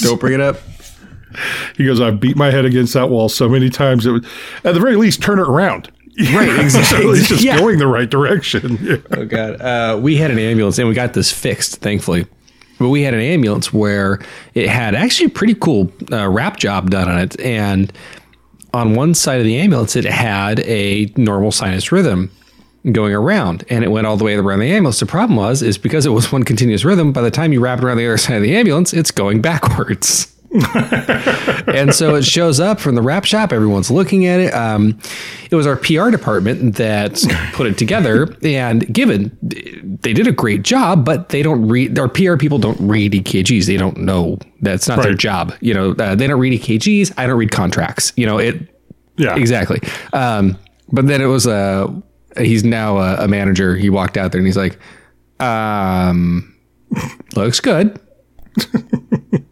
[0.04, 0.58] don't bring it up.
[1.78, 4.06] He goes, "I've beat my head against that wall so many times.
[4.06, 4.26] It would,
[4.64, 5.90] at the very least, turn it around."
[6.34, 7.02] Right, exactly.
[7.04, 7.60] so it's just Yeah.
[7.60, 8.78] going the right direction.
[8.82, 8.98] Yeah.
[9.12, 9.60] Oh god.
[9.62, 12.26] Uh, we had an ambulance and we got this fixed, thankfully.
[12.80, 14.20] But we had an ambulance where
[14.54, 17.92] it had actually a pretty cool uh, wrap job done on it, and
[18.74, 22.30] on one side of the ambulance it had a normal sinus rhythm
[22.92, 25.00] going around, and it went all the way around the ambulance.
[25.00, 27.12] The problem was is because it was one continuous rhythm.
[27.14, 29.42] By the time you wrap it around the other side of the ambulance, it's going
[29.42, 30.35] backwards.
[31.68, 33.52] and so it shows up from the wrap shop.
[33.52, 34.54] Everyone's looking at it.
[34.54, 35.00] Um,
[35.52, 37.22] it was our PR department that
[37.54, 38.36] put it together.
[38.44, 41.98] And given they did a great job, but they don't read.
[42.00, 43.66] Our PR people don't read EKGs.
[43.66, 45.54] They don't know that's not their job.
[45.62, 47.14] You know, uh, they don't read EKGs.
[47.18, 48.14] I don't read contracts.
[48.16, 48.74] You know it
[49.18, 49.36] Yeah.
[49.36, 49.82] exactly.
[50.14, 50.58] Um,
[50.92, 52.02] but then it was a.
[52.38, 53.76] he's now a, a manager.
[53.76, 54.80] He walked out there and he's like,
[55.40, 56.56] um,
[57.36, 58.00] looks good,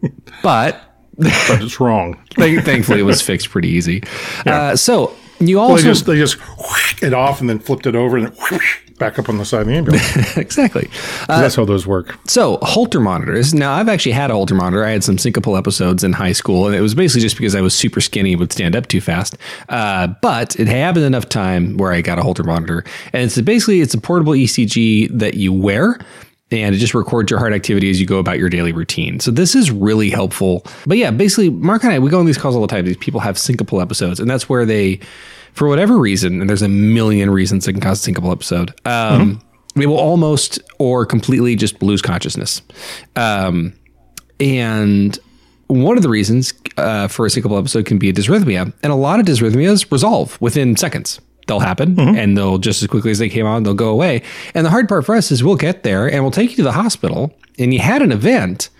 [0.44, 0.80] but
[1.16, 2.18] But it's wrong.
[2.36, 4.02] Thankfully, it was fixed pretty easy.
[4.46, 7.96] Uh, so you Well, they just they just whack it off and then flipped it
[7.96, 10.36] over and whoosh back up on the side of the ambulance.
[10.36, 10.88] exactly.
[11.28, 12.16] Uh, That's how those work.
[12.28, 13.52] so Holter monitors.
[13.52, 14.84] Now I've actually had a Holter monitor.
[14.84, 17.60] I had some syncopal episodes in high school, and it was basically just because I
[17.60, 19.36] was super skinny and would stand up too fast.
[19.68, 23.80] Uh, but it happened enough time where I got a Holter monitor, and it's basically
[23.80, 25.98] it's a portable ECG that you wear.
[26.62, 29.20] And it just records your heart activity as you go about your daily routine.
[29.20, 30.64] So this is really helpful.
[30.86, 32.84] But yeah, basically, Mark and I we go on these calls all the time.
[32.84, 35.00] These people have syncopal episodes, and that's where they,
[35.52, 38.72] for whatever reason, and there's a million reasons that can cause a syncopal episode.
[38.84, 39.40] Um,
[39.76, 42.62] They will almost or completely just lose consciousness.
[43.16, 43.72] Um,
[44.38, 45.18] and
[45.66, 48.94] one of the reasons uh, for a syncopal episode can be a dysrhythmia, and a
[48.94, 51.20] lot of dysrhythmias resolve within seconds.
[51.46, 54.22] They'll happen, and they'll just as quickly as they came on, they'll go away.
[54.54, 56.62] And the hard part for us is we'll get there, and we'll take you to
[56.62, 58.70] the hospital, and you had an event,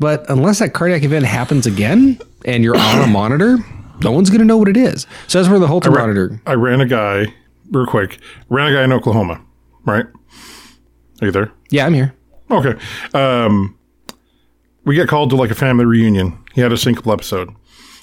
[0.00, 3.58] but unless that cardiac event happens again, and you're on a monitor,
[4.02, 5.06] no one's going to know what it is.
[5.26, 6.40] So that's where the Holter monitor.
[6.46, 7.26] I ran a guy
[7.70, 8.18] real quick.
[8.48, 9.40] Ran a guy in Oklahoma,
[9.84, 10.06] right?
[11.20, 11.52] Are you there?
[11.70, 12.14] Yeah, I'm here.
[12.50, 12.74] Okay.
[13.14, 13.76] Um,
[14.84, 16.38] we get called to like a family reunion.
[16.54, 17.54] He had a syncopal episode.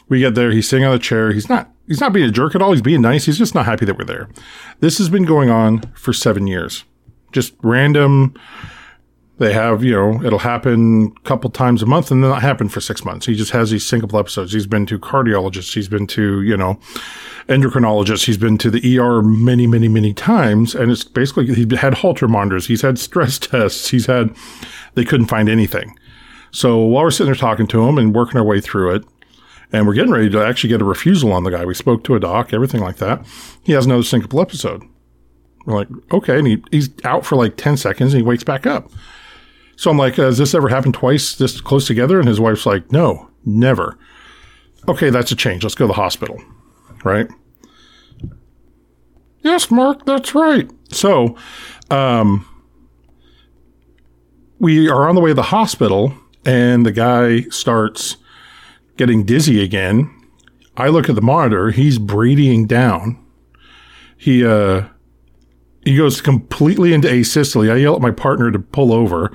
[0.08, 0.52] We get there.
[0.52, 1.32] He's sitting on a chair.
[1.32, 1.72] He's not.
[1.88, 2.72] He's not being a jerk at all.
[2.72, 3.26] He's being nice.
[3.26, 4.28] He's just not happy that we're there.
[4.80, 6.84] This has been going on for seven years.
[7.32, 8.34] Just random.
[9.38, 12.70] They have, you know, it'll happen a couple times a month and then not happen
[12.70, 13.26] for six months.
[13.26, 14.54] He just has these syncopal episodes.
[14.54, 15.74] He's been to cardiologists.
[15.74, 16.80] He's been to, you know,
[17.50, 18.26] endocrinologists.
[18.26, 20.74] He's been to the ER many, many, many times.
[20.74, 22.68] And it's basically, he had Holter monitors.
[22.68, 23.90] He's had stress tests.
[23.90, 24.34] He's had,
[24.94, 26.00] they couldn't find anything.
[26.52, 29.06] So while we're sitting there talking to him and working our way through it,
[29.72, 31.66] and we're getting ready to actually get a refusal on the guy.
[31.66, 33.26] We spoke to a doc, everything like that.
[33.64, 34.84] He has another syncopal episode.
[35.66, 36.38] We're like, okay.
[36.38, 38.92] And he, he's out for like 10 seconds and he wakes back up.
[39.76, 42.20] So I'm like, has this ever happened twice this close together?
[42.20, 43.98] And his wife's like, no, never.
[44.88, 45.64] okay, that's a change.
[45.64, 46.42] Let's go to the hospital,
[47.04, 47.28] right?
[49.42, 50.70] Yes, Mark, that's right.
[50.90, 51.36] So,
[51.92, 52.48] um,
[54.60, 56.14] we are on the way to the hospital,
[56.46, 58.18] and the guy starts
[58.98, 60.12] getting dizzy again.
[60.78, 63.24] I look at the monitor; he's bradying down.
[64.18, 64.88] He uh,
[65.84, 67.72] he goes completely into asystole.
[67.72, 69.32] I yell at my partner to pull over.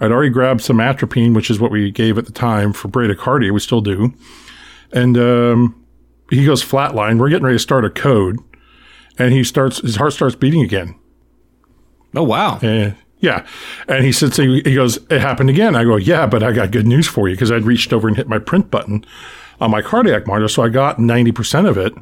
[0.00, 3.52] I'd already grabbed some atropine, which is what we gave at the time for bradycardia.
[3.52, 4.12] We still do.
[4.92, 5.84] And um,
[6.30, 7.18] he goes flatline.
[7.18, 8.38] We're getting ready to start a code,
[9.18, 10.94] and he starts his heart starts beating again.
[12.14, 12.58] Oh wow!
[12.60, 13.46] And yeah,
[13.88, 15.74] and he said, so he goes, it happened again.
[15.74, 18.16] I go, yeah, but I got good news for you because I'd reached over and
[18.16, 19.04] hit my print button
[19.60, 21.94] on my cardiac monitor, so I got ninety percent of it.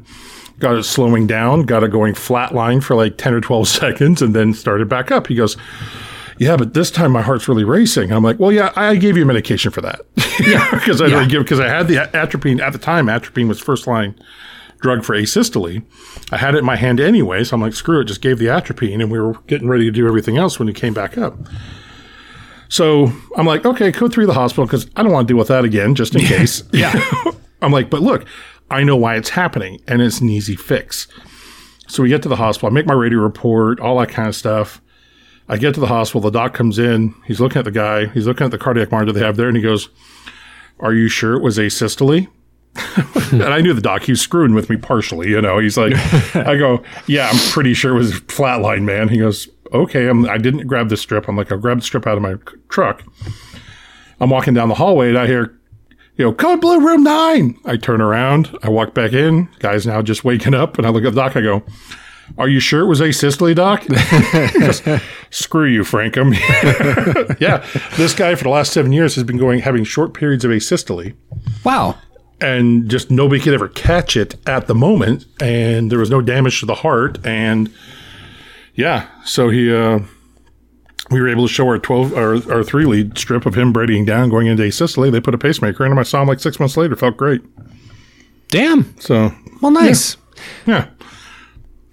[0.59, 4.35] Got it slowing down, got it going flatline for like ten or twelve seconds, and
[4.35, 5.27] then started back up.
[5.27, 5.57] He goes
[6.37, 8.11] yeah, but this time my heart's really racing.
[8.11, 10.01] I'm like, well, yeah, I gave you medication for that.
[10.39, 11.25] Yeah, because I yeah.
[11.27, 13.07] give because I had the atropine at the time.
[13.07, 14.15] Atropine was first line
[14.83, 15.83] drug for asystole.
[16.31, 18.49] I had it in my hand anyway, so I'm like, screw it, just gave the
[18.49, 21.35] atropine, and we were getting ready to do everything else when he came back up.
[22.69, 25.39] So I'm like, okay, code three of the hospital because I don't want to deal
[25.39, 26.63] with that again, just in case.
[26.71, 26.93] yeah.
[27.61, 28.25] I'm like, but look,
[28.69, 31.07] I know why it's happening, and it's an easy fix.
[31.87, 34.35] So we get to the hospital, I make my radio report, all that kind of
[34.35, 34.81] stuff.
[35.47, 36.21] I get to the hospital.
[36.21, 37.13] The doc comes in.
[37.25, 38.07] He's looking at the guy.
[38.07, 39.89] He's looking at the cardiac monitor they have there, and he goes,
[40.79, 42.27] "Are you sure it was asystole?"
[43.31, 44.03] and I knew the doc.
[44.03, 45.29] He was screwing with me partially.
[45.29, 45.93] You know, he's like,
[46.35, 50.37] I go, "Yeah, I'm pretty sure it was flatline, man." He goes, "Okay." I'm, I
[50.37, 51.27] didn't grab the strip.
[51.27, 52.35] I'm like, I'll grab the strip out of my
[52.69, 53.03] truck.
[54.19, 55.57] I'm walking down the hallway, and I hear
[56.15, 57.57] you know, code blue room nine.
[57.65, 59.49] I turn around, I walk back in.
[59.59, 61.35] Guy's now just waking up, and I look at the doc.
[61.35, 61.63] I go,
[62.37, 63.83] are you sure it was asystole, Doc?
[65.29, 66.33] Screw you, Frankum.
[67.39, 67.65] yeah,
[67.97, 71.13] this guy for the last seven years has been going having short periods of asystole.
[71.63, 71.97] Wow.
[72.41, 76.59] And just nobody could ever catch it at the moment, and there was no damage
[76.59, 77.25] to the heart.
[77.25, 77.71] And
[78.75, 79.99] yeah, so he, uh,
[81.09, 84.03] we were able to show our twelve, our, our three lead strip of him bradying
[84.03, 85.09] down, going into asystole.
[85.09, 85.99] They put a pacemaker in him.
[85.99, 86.95] I saw him like six months later.
[86.97, 87.41] Felt great.
[88.49, 88.99] Damn.
[88.99, 90.17] So well, nice.
[90.65, 90.85] yeah.
[90.85, 90.89] yeah.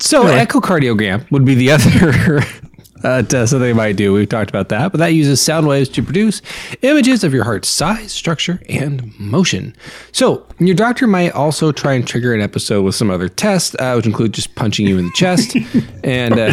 [0.00, 0.46] So anyway.
[0.46, 2.42] echocardiogram would be the other
[3.04, 4.12] uh, test that they might do.
[4.12, 6.42] We've talked about that, but that uses sound waves to produce
[6.82, 9.74] images of your heart's size, structure, and motion.
[10.12, 13.94] So your doctor might also try and trigger an episode with some other tests, uh,
[13.94, 15.56] which include just punching you in the chest
[16.04, 16.38] and.
[16.38, 16.52] Uh,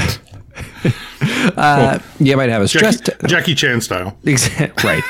[1.58, 4.18] uh, you might have a stress Jackie, t- Jackie Chan style,
[4.84, 5.04] right?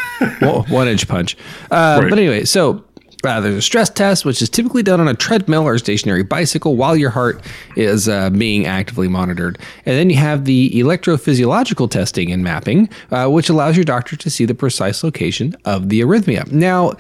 [0.70, 1.38] one inch punch.
[1.72, 2.10] Uh, right.
[2.10, 2.84] But anyway, so
[3.28, 6.76] uh, there's a stress test, which is typically done on a treadmill or stationary bicycle
[6.76, 7.42] while your heart
[7.76, 9.60] is uh, being actively monitored.
[9.86, 14.30] And then you have the electrophysiological testing and mapping, uh, which allows your doctor to
[14.30, 16.52] see the precise location of the arrhythmia.
[16.52, 16.94] Now,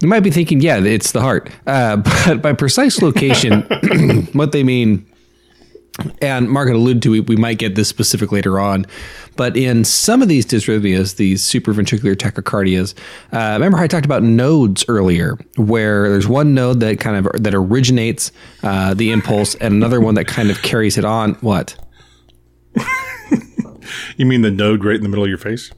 [0.00, 1.50] you might be thinking, yeah, it's the heart.
[1.66, 3.62] Uh, but by precise location,
[4.32, 5.06] what they mean
[6.20, 8.86] and Margaret alluded to, we, we might get this specific later on,
[9.36, 12.94] but in some of these dysrhythmias, these supraventricular tachycardias,
[13.32, 17.42] uh, remember how I talked about nodes earlier, where there's one node that kind of
[17.42, 21.34] that originates uh, the impulse, and another one that kind of carries it on.
[21.34, 21.76] What?
[24.16, 25.70] you mean the node right in the middle of your face?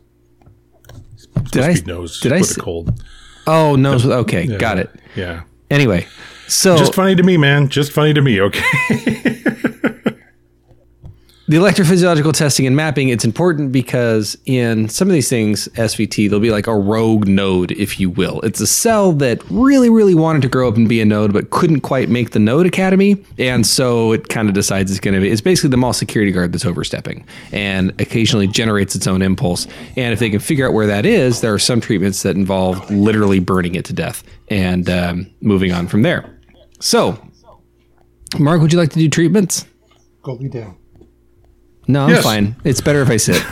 [1.51, 2.21] Did I nose?
[2.21, 3.03] Did I it cold?
[3.47, 4.07] Oh, nose.
[4.07, 4.91] Okay, yeah, got it.
[5.15, 5.43] Yeah.
[5.71, 6.07] Anyway,
[6.47, 7.69] so just funny to me, man.
[7.69, 8.41] Just funny to me.
[8.41, 9.41] Okay.
[11.47, 16.41] the electrophysiological testing and mapping it's important because in some of these things svt there'll
[16.41, 18.41] be like a rogue node if you will.
[18.41, 21.51] It's a cell that really really wanted to grow up and be a node but
[21.51, 23.23] couldn't quite make the node academy.
[23.39, 26.33] And so it kind of decides it's going to be it's basically the mall security
[26.33, 29.67] guard that's overstepping and occasionally generates its own impulse.
[29.97, 32.91] And if they can figure out where that is there are some treatments that involve
[32.91, 36.39] literally burning it to death and um, moving on from there.
[36.81, 37.19] So
[38.39, 39.67] mark would you like to do treatments?
[40.23, 40.79] Go lay down
[41.87, 42.23] no, I'm yes.
[42.23, 42.57] fine.
[42.65, 43.45] It's better if I sit.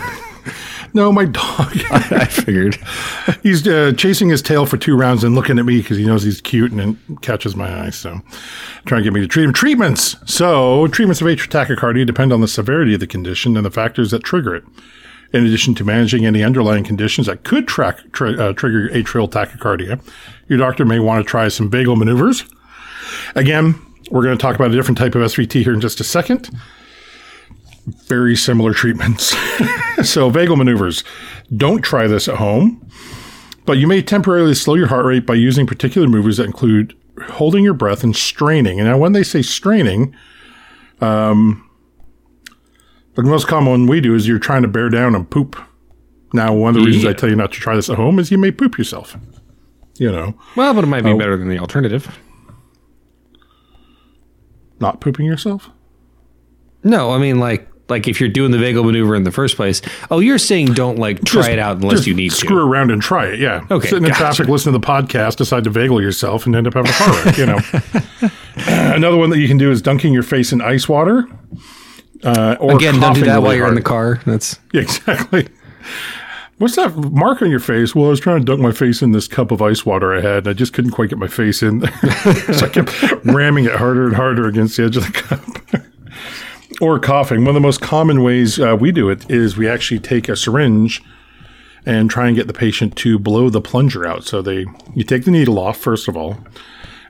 [0.94, 1.42] no, my dog.
[1.90, 2.78] I, I figured.
[3.42, 6.22] he's uh, chasing his tail for two rounds and looking at me because he knows
[6.22, 7.90] he's cute and it catches my eye.
[7.90, 8.20] So,
[8.86, 9.52] trying to get me to treat him.
[9.52, 10.16] Treatments.
[10.26, 14.10] So, treatments of atrial tachycardia depend on the severity of the condition and the factors
[14.10, 14.64] that trigger it.
[15.32, 19.98] In addition to managing any underlying conditions that could track, tri- uh, trigger atrial tachycardia,
[20.48, 22.44] your doctor may want to try some vagal maneuvers.
[23.34, 26.04] Again, we're going to talk about a different type of SVT here in just a
[26.04, 26.50] second
[27.86, 29.28] very similar treatments.
[30.02, 31.04] so, vagal maneuvers.
[31.56, 32.88] Don't try this at home,
[33.66, 36.94] but you may temporarily slow your heart rate by using particular maneuvers that include
[37.28, 38.78] holding your breath and straining.
[38.80, 40.14] And now, when they say straining,
[41.00, 41.68] um,
[43.14, 45.56] the most common one we do is you're trying to bear down and poop.
[46.32, 48.30] Now, one of the reasons I tell you not to try this at home is
[48.30, 49.16] you may poop yourself.
[49.98, 52.18] You know, Well, but it might be better than the alternative.
[54.80, 55.68] not pooping yourself.
[56.82, 59.82] No, I mean like like if you're doing the vagal maneuver in the first place.
[60.10, 62.62] Oh, you're saying don't like try Just- it out unless you need to screw to.
[62.62, 63.38] around and try it.
[63.40, 63.66] Yeah.
[63.70, 64.20] Okay, Sitting in gotcha.
[64.22, 67.24] traffic, listen to the podcast, decide to vagal yourself, and end up having a car
[67.24, 67.36] wreck.
[67.38, 67.58] You know.
[68.94, 71.26] Another one that you can do is dunking your face in ice water.
[72.24, 74.20] Uh, or Again, don't do that really while you're in the car.
[74.26, 75.48] That's Yeah, exactly.
[76.58, 77.92] What's that mark on your face?
[77.94, 80.20] Well, I was trying to dunk my face in this cup of ice water I
[80.20, 81.90] had, and I just couldn't quite get my face in there.
[82.54, 85.82] so I kept ramming it harder and harder against the edge of the cup.
[86.80, 87.40] or coughing.
[87.40, 90.36] One of the most common ways uh, we do it is we actually take a
[90.36, 91.02] syringe
[91.84, 94.24] and try and get the patient to blow the plunger out.
[94.24, 96.38] So they, you take the needle off first of all,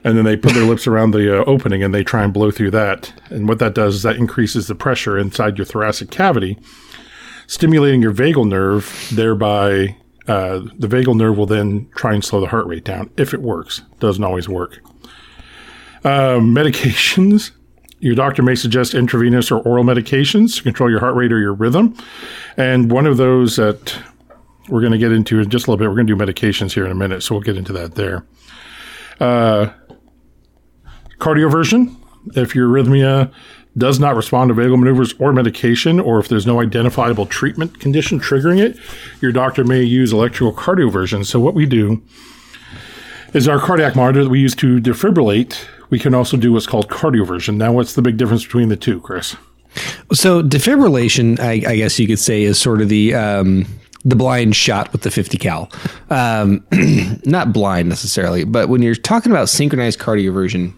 [0.05, 2.51] and then they put their lips around the uh, opening and they try and blow
[2.51, 3.13] through that.
[3.31, 6.59] And what that does is that increases the pressure inside your thoracic cavity
[7.53, 9.95] stimulating your vagal nerve, thereby
[10.27, 13.43] uh, the vagal nerve will then try and slow the heart rate down if it
[13.43, 13.83] works.
[14.01, 14.81] Doesn't always work.
[16.03, 17.51] Uh, medications.
[18.03, 21.55] Your doctor may suggest intravenous or oral medications to control your heart rate or your
[21.55, 21.97] rhythm.
[22.57, 23.97] And one of those that
[24.69, 26.73] we're going to get into in just a little bit, we're going to do medications
[26.73, 28.27] here in a minute, so we'll get into that there.
[29.21, 29.71] Uh,
[31.19, 31.95] cardioversion.
[32.35, 33.33] If your arrhythmia
[33.79, 38.19] does not respond to vagal maneuvers or medication, or if there's no identifiable treatment condition
[38.19, 38.77] triggering it,
[39.21, 41.25] your doctor may use electrical cardioversion.
[41.25, 42.03] So, what we do
[43.33, 46.89] is our cardiac monitor that we use to defibrillate, we can also do what's called
[46.89, 47.57] cardioversion.
[47.57, 49.37] Now, what's the big difference between the two, Chris?
[50.13, 51.39] so defibrillation.
[51.39, 53.67] I, I guess you could say is sort of the um,
[54.05, 55.71] the blind shot with the 50 cal.
[56.09, 56.67] Um,
[57.25, 60.73] not blind necessarily, but when you're talking about synchronized cardioversion,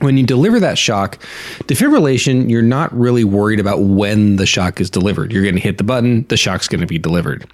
[0.00, 1.18] when you deliver that shock,
[1.64, 5.32] defibrillation, you're not really worried about when the shock is delivered.
[5.32, 7.48] You're going to hit the button, the shock's going to be delivered.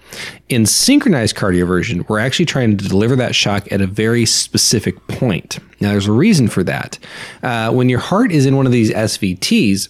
[0.48, 5.58] In synchronized cardioversion, we're actually trying to deliver that shock at a very specific point.
[5.80, 6.98] Now, there's a reason for that.
[7.42, 9.88] Uh, when your heart is in one of these SVTs,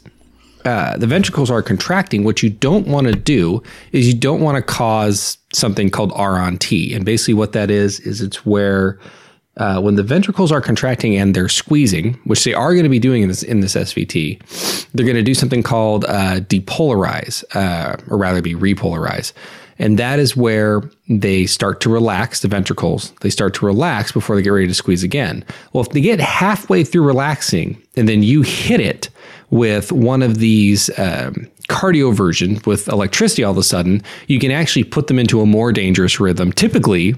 [0.65, 4.57] uh, the ventricles are contracting, what you don't want to do is you don't want
[4.57, 6.93] to cause something called R on T.
[6.95, 8.99] And basically, what that is, is it's where
[9.57, 12.99] uh, when the ventricles are contracting and they're squeezing, which they are going to be
[12.99, 17.97] doing in this in this SVT, they're going to do something called uh, depolarize, uh,
[18.09, 19.33] or rather be repolarize.
[19.79, 23.13] And that is where they start to relax the ventricles.
[23.23, 25.43] They start to relax before they get ready to squeeze again.
[25.73, 29.09] Well, if they get halfway through relaxing and then you hit it
[29.49, 34.85] with one of these um, cardioversion with electricity all of a sudden, you can actually
[34.85, 37.15] put them into a more dangerous rhythm, typically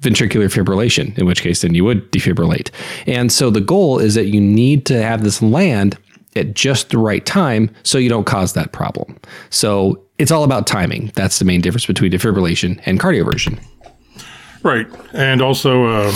[0.00, 2.70] ventricular fibrillation, in which case then you would defibrillate.
[3.06, 5.98] And so the goal is that you need to have this land
[6.36, 9.18] at just the right time so you don't cause that problem.
[9.50, 11.12] So it's all about timing.
[11.14, 13.62] That's the main difference between defibrillation and cardioversion.
[14.62, 14.86] Right.
[15.12, 16.14] And also, um,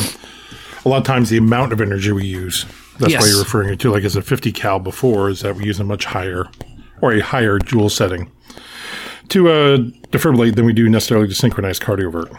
[0.84, 2.66] a lot of times the amount of energy we use,
[2.98, 5.64] that's why you're referring it to like as a 50 cal before, is that we
[5.64, 6.48] use a much higher
[7.00, 8.30] or a higher joule setting
[9.28, 9.76] to uh,
[10.10, 12.34] defibrillate than we do necessarily to synchronize cardiovert.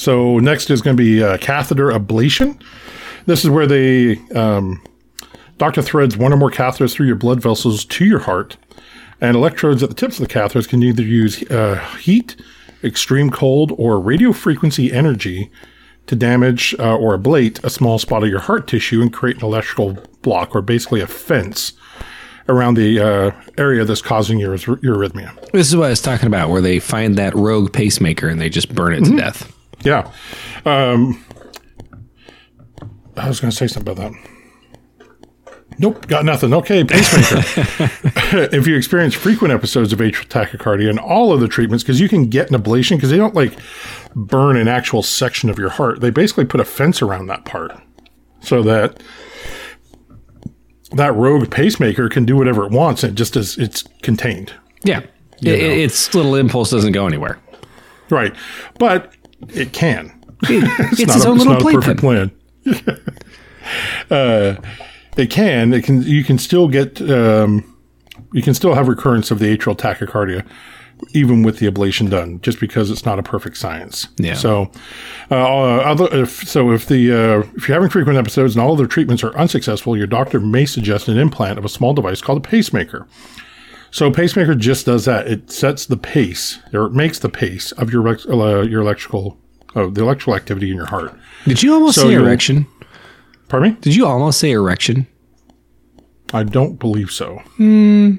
[0.00, 2.58] So next is going to be uh, catheter ablation.
[3.26, 4.82] This is where they um,
[5.58, 8.56] doctor threads one or more catheters through your blood vessels to your heart,
[9.20, 12.34] and electrodes at the tips of the catheters can either use uh, heat,
[12.82, 15.50] extreme cold, or radio frequency energy
[16.06, 19.44] to damage uh, or ablate a small spot of your heart tissue and create an
[19.44, 21.74] electrical block, or basically a fence
[22.48, 25.38] around the uh, area that's causing your, your arrhythmia.
[25.50, 28.48] This is what I was talking about, where they find that rogue pacemaker and they
[28.48, 29.54] just burn it to death.
[29.82, 30.10] Yeah.
[30.64, 31.24] Um,
[33.16, 34.30] I was going to say something about that.
[35.78, 36.52] Nope, got nothing.
[36.52, 37.42] Okay, pacemaker.
[38.54, 42.08] if you experience frequent episodes of atrial tachycardia and all of the treatments, because you
[42.08, 43.58] can get an ablation, because they don't like
[44.14, 46.00] burn an actual section of your heart.
[46.00, 47.80] They basically put a fence around that part
[48.40, 49.02] so that
[50.92, 53.02] that rogue pacemaker can do whatever it wants.
[53.02, 54.52] And it just as it's contained.
[54.84, 55.00] Yeah.
[55.40, 57.38] It, its little impulse doesn't go anywhere.
[58.10, 58.34] Right.
[58.78, 59.14] But
[59.48, 60.16] it can.
[60.48, 61.80] It's, not its a, own it's little a playpen.
[61.82, 62.30] perfect plan.
[64.10, 64.56] uh,
[65.16, 65.74] it can.
[65.74, 66.02] It can.
[66.02, 67.00] You can still get.
[67.02, 67.76] Um,
[68.32, 70.46] you can still have recurrence of the atrial tachycardia,
[71.12, 74.08] even with the ablation done, just because it's not a perfect science.
[74.16, 74.34] Yeah.
[74.34, 74.70] So,
[75.30, 78.86] uh, other, if, so if the uh, if you're having frequent episodes and all other
[78.86, 82.48] treatments are unsuccessful, your doctor may suggest an implant of a small device called a
[82.48, 83.06] pacemaker.
[83.90, 85.26] So pacemaker just does that.
[85.26, 89.36] It sets the pace, or it makes the pace of your uh, your electrical,
[89.74, 91.12] uh, the electrical activity in your heart.
[91.44, 92.66] Did you almost So say erection?
[93.48, 93.78] Pardon me?
[93.80, 95.06] Did you almost say erection?
[96.32, 97.38] I don't believe so.
[97.56, 98.16] Hmm.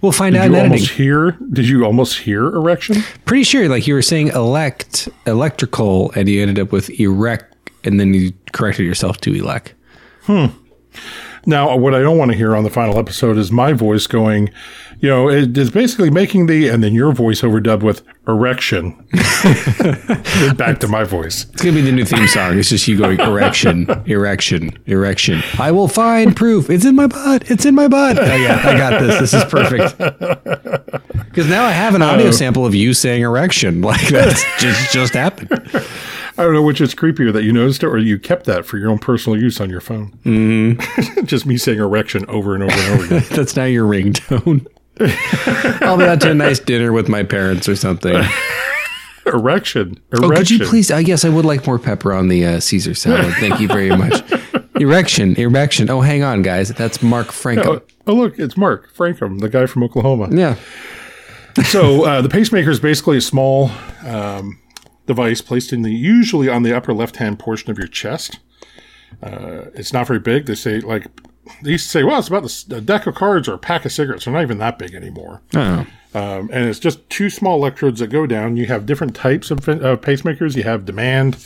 [0.00, 0.72] We'll find out Did in you editing.
[0.72, 1.30] almost hear?
[1.52, 3.02] Did you almost hear erection?
[3.26, 7.54] Pretty sure, like you were saying, elect electrical, and you ended up with erect,
[7.84, 9.74] and then you corrected yourself to elect.
[11.46, 14.50] Now, what I don't want to hear on the final episode is my voice going,
[15.00, 18.92] you know, it is basically making the, and then your voice overdubbed with erection.
[20.56, 21.44] Back to my voice.
[21.52, 22.58] It's gonna be the new theme song.
[22.58, 25.42] It's just you going erection, erection, erection.
[25.58, 26.70] I will find proof.
[26.70, 27.50] It's in my butt.
[27.50, 28.18] It's in my butt.
[28.18, 29.30] Oh yeah, I got this.
[29.30, 31.00] This is perfect.
[31.34, 32.30] Because now I have an audio oh.
[32.30, 33.82] sample of you saying erection.
[33.94, 35.50] Like that's just just happened.
[36.36, 38.76] I don't know which is creepier that you noticed it or you kept that for
[38.78, 40.10] your own personal use on your phone.
[40.24, 41.26] Mm.
[41.26, 43.24] Just me saying erection over and over and over again.
[43.36, 44.66] That's now your ringtone.
[45.82, 48.16] I'll be out to a nice dinner with my parents or something.
[49.26, 49.98] erection.
[50.12, 50.36] Oh, Erection.
[50.36, 50.90] could you please?
[50.90, 53.32] I guess I would like more pepper on the uh, Caesar salad.
[53.34, 54.22] Thank you very much.
[54.76, 55.88] Erection, erection.
[55.88, 56.68] Oh, hang on, guys.
[56.70, 57.76] That's Mark Franco.
[57.76, 60.28] Oh, oh, look, it's Mark Frankham, the guy from Oklahoma.
[60.30, 60.56] Yeah.
[61.64, 63.70] so uh, the pacemaker is basically a small
[64.04, 64.58] um,
[65.06, 68.38] device placed in the usually on the upper left hand portion of your chest.
[69.22, 70.46] Uh, it's not very big.
[70.46, 71.06] They say like
[71.62, 73.92] they used to say, well, it's about a deck of cards or a pack of
[73.92, 74.24] cigarettes.
[74.24, 75.42] They're not even that big anymore.
[75.54, 75.86] Oh.
[76.14, 78.56] Um, and it's just two small electrodes that go down.
[78.56, 80.56] You have different types of uh, pacemakers.
[80.56, 81.36] You have demand,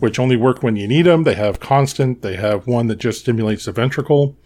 [0.00, 1.22] which only work when you need them.
[1.22, 2.22] They have constant.
[2.22, 4.36] They have one that just stimulates the ventricle.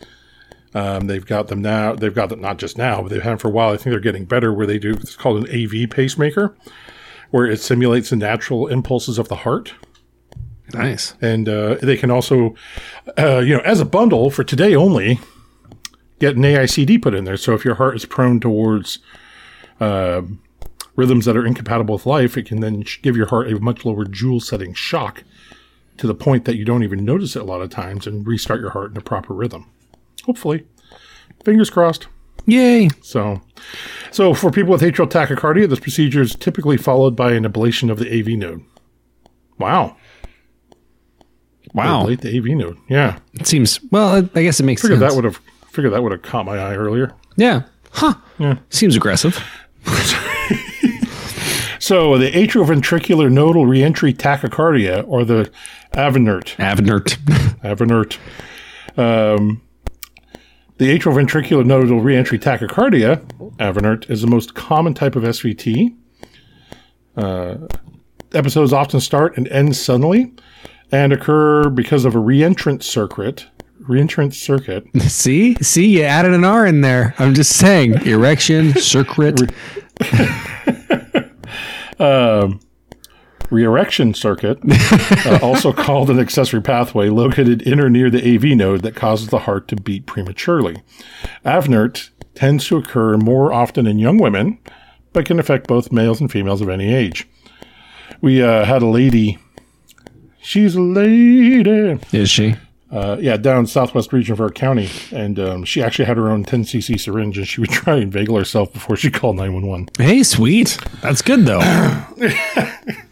[0.75, 1.95] Um, they've got them now.
[1.95, 3.71] They've got them not just now, but they've had them for a while.
[3.71, 4.93] I think they're getting better where they do.
[4.93, 6.55] It's called an AV pacemaker,
[7.33, 9.75] where it simulates the natural impulses of the heart.
[10.73, 11.15] Nice.
[11.21, 12.55] And uh, they can also,
[13.19, 15.19] uh, you know, as a bundle for today only,
[16.21, 17.37] get an AICD put in there.
[17.37, 18.99] So if your heart is prone towards
[19.81, 20.23] uh,
[20.95, 23.85] rhythms that are incompatible with life, it can then sh- give your heart a much
[23.85, 25.25] lower joule setting shock
[25.97, 28.61] to the point that you don't even notice it a lot of times and restart
[28.61, 29.71] your heart in a proper rhythm.
[30.25, 30.67] Hopefully.
[31.45, 32.09] Fingers crossed.
[32.47, 32.89] Yay.
[33.03, 33.41] So,
[34.11, 37.99] so for people with atrial tachycardia, this procedure is typically followed by an ablation of
[37.99, 38.63] the AV node.
[39.59, 39.97] Wow.
[41.75, 42.05] Wow.
[42.05, 42.77] Ablate the AV node.
[42.89, 43.19] Yeah.
[43.35, 45.13] It seems, well, I guess it makes Figured sense.
[45.13, 45.41] that would have
[45.71, 47.15] figured that would have caught my eye earlier.
[47.37, 47.63] yeah.
[47.93, 48.15] Huh.
[48.71, 49.39] Seems aggressive.
[51.79, 55.51] So the atrioventricular nodal reentry tachycardia, or the
[55.95, 57.17] AVNERT, Avnert.
[58.97, 59.61] AVNERT, um,
[60.79, 63.25] the atrioventricular nodal reentry tachycardia,
[63.59, 65.95] AVNERT, is the most common type of SVT.
[67.17, 67.57] Uh,
[68.33, 70.33] episodes often start and end suddenly,
[70.91, 73.47] and occur because of a reentrant circuit.
[73.83, 75.57] Reentrant circuit See?
[75.57, 77.15] See, you added an R in there.
[77.19, 78.07] I'm just saying.
[78.07, 79.41] Erection, circuit.
[83.53, 84.59] reerection circuit,
[85.27, 89.29] uh, also called an accessory pathway, located in or near the AV node that causes
[89.29, 90.83] the heart to beat prematurely.
[91.45, 94.59] AVNERT tends to occur more often in young women,
[95.13, 97.29] but can affect both males and females of any age.
[98.21, 99.39] We uh, had a lady.
[100.41, 101.99] She's a lady.
[102.13, 102.57] Is she?
[102.91, 106.45] Uh, yeah, down southwest region of our county, and um, she actually had her own
[106.45, 109.89] 10 cc syringe, and she would try and inveigle herself before she called 911.
[109.97, 110.77] Hey, sweet.
[111.01, 111.61] That's good, though.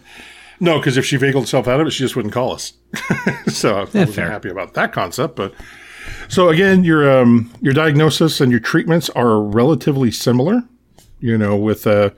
[0.61, 2.75] No, because if she veiled herself out of it, she just wouldn't call us.
[3.49, 4.31] so I wasn't fair.
[4.31, 5.35] happy about that concept.
[5.37, 5.55] But
[6.29, 10.63] so again, your um, your diagnosis and your treatments are relatively similar.
[11.21, 12.11] You know, with uh,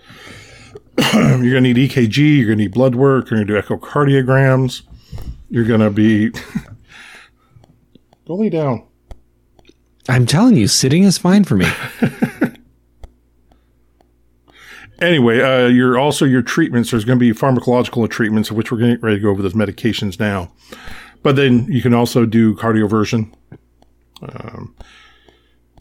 [1.15, 4.83] you're gonna need EKG, you're gonna need blood work, you're gonna do echocardiograms,
[5.49, 6.31] you're gonna be
[8.27, 8.87] go lay down.
[10.09, 11.67] I'm telling you, sitting is fine for me.
[15.03, 16.93] Anyway, uh, your also your treatments.
[16.93, 19.55] There's going to be pharmacological treatments, of which we're getting ready to go over those
[19.55, 20.53] medications now.
[21.23, 23.33] But then you can also do cardioversion,
[24.23, 24.75] um,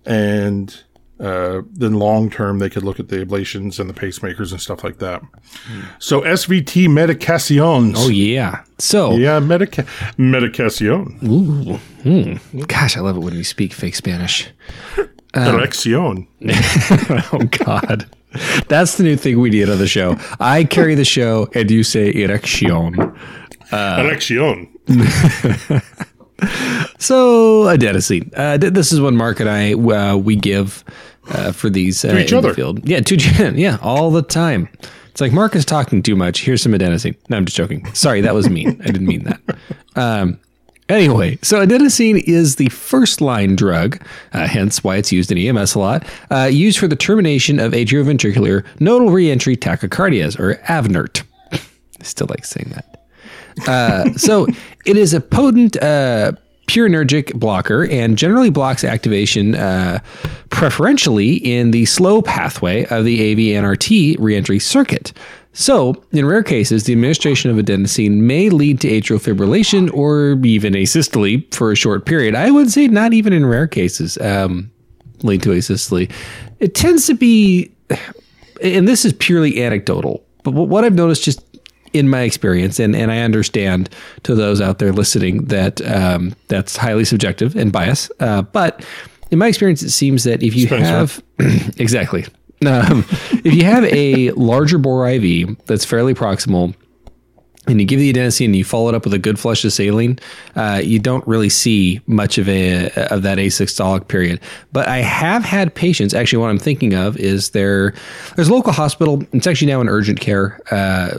[0.06, 0.84] and
[1.20, 4.84] uh, then long term they could look at the ablations and the pacemakers and stuff
[4.84, 5.22] like that.
[6.00, 7.94] So SVT medications.
[7.98, 8.64] Oh, yeah.
[8.80, 9.86] So, yeah, medica-
[10.18, 12.62] medicación, ooh, hmm.
[12.62, 14.50] gosh, I love it when you speak fake Spanish.
[15.34, 16.28] dirección.
[17.34, 18.10] oh, God.
[18.68, 20.16] That's the new thing we need on the show.
[20.40, 22.70] I carry the show, and you say erection.
[23.72, 24.68] Dirección.
[26.98, 28.32] So adenosine.
[28.36, 30.84] Uh, th- this is one Mark and I uh, we give
[31.30, 32.54] uh, for these uh, each in the other.
[32.54, 32.88] field.
[32.88, 34.68] Yeah, to yeah, all the time.
[35.12, 36.42] It's like Mark is talking too much.
[36.42, 37.16] Here's some adenosine.
[37.30, 37.86] No, I'm just joking.
[37.94, 38.82] Sorry, that was mean.
[38.82, 39.40] I didn't mean that.
[39.96, 40.40] Um,
[40.92, 44.02] anyway, so adenosine is the first line drug,
[44.34, 47.74] uh, hence why it's used in EMS a lot, uh, used for the termination of
[47.74, 51.24] atrioventricular nodal reentry tachycardias, or AVNERT.
[51.52, 53.68] I still like saying that.
[53.68, 54.48] Uh, so
[54.86, 56.34] it is a potent uh,
[56.68, 60.00] purinergic blocker and generally blocks activation uh,
[60.50, 65.12] preferentially in the slow pathway of the AV-NRT reentry circuit.
[65.54, 70.74] So, in rare cases, the administration of adenosine may lead to atrial fibrillation or even
[70.74, 72.36] asystole for a short period.
[72.36, 74.72] I would say not even in rare cases um,
[75.24, 76.10] lead to asystole.
[76.60, 77.70] It tends to be,
[78.64, 81.44] and this is purely anecdotal, but what I've noticed just
[81.92, 83.90] in my experience, and, and I understand
[84.24, 88.86] to those out there listening that um, that's highly subjective and biased, uh, but
[89.32, 90.86] in my experience, it seems that if you Spencer.
[90.86, 91.24] have
[91.78, 92.26] exactly
[92.66, 93.06] um,
[93.44, 96.76] if you have a larger bore IV that's fairly proximal,
[97.68, 99.72] and you give the adenosine and you follow it up with a good flush of
[99.72, 100.18] saline,
[100.56, 104.40] uh, you don't really see much of a of that asystolic period.
[104.72, 106.14] But I have had patients.
[106.14, 107.94] Actually, what I'm thinking of is there.
[108.36, 109.24] There's a local hospital.
[109.32, 110.60] It's actually now in urgent care.
[110.72, 111.18] Uh,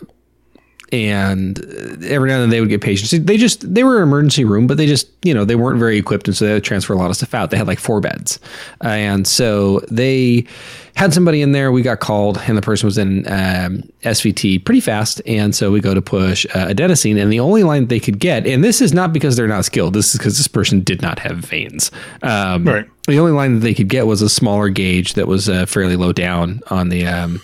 [0.93, 1.59] and
[2.05, 3.11] every now and then they would get patients.
[3.25, 5.79] They just they were in an emergency room, but they just you know they weren't
[5.79, 7.51] very equipped, and so they transfer a lot of stuff out.
[7.51, 8.39] They had like four beds,
[8.83, 10.47] and so they
[10.95, 11.73] had somebody in there.
[11.73, 15.81] We got called, and the person was in um, SVT pretty fast, and so we
[15.81, 18.93] go to push uh, adenosine, and the only line they could get, and this is
[18.93, 19.95] not because they're not skilled.
[19.95, 21.91] This is because this person did not have veins.
[22.23, 22.87] Um, Right.
[23.09, 25.97] The only line that they could get was a smaller gauge that was uh, fairly
[25.97, 27.41] low down on the um,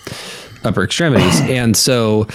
[0.63, 2.27] upper extremities, and so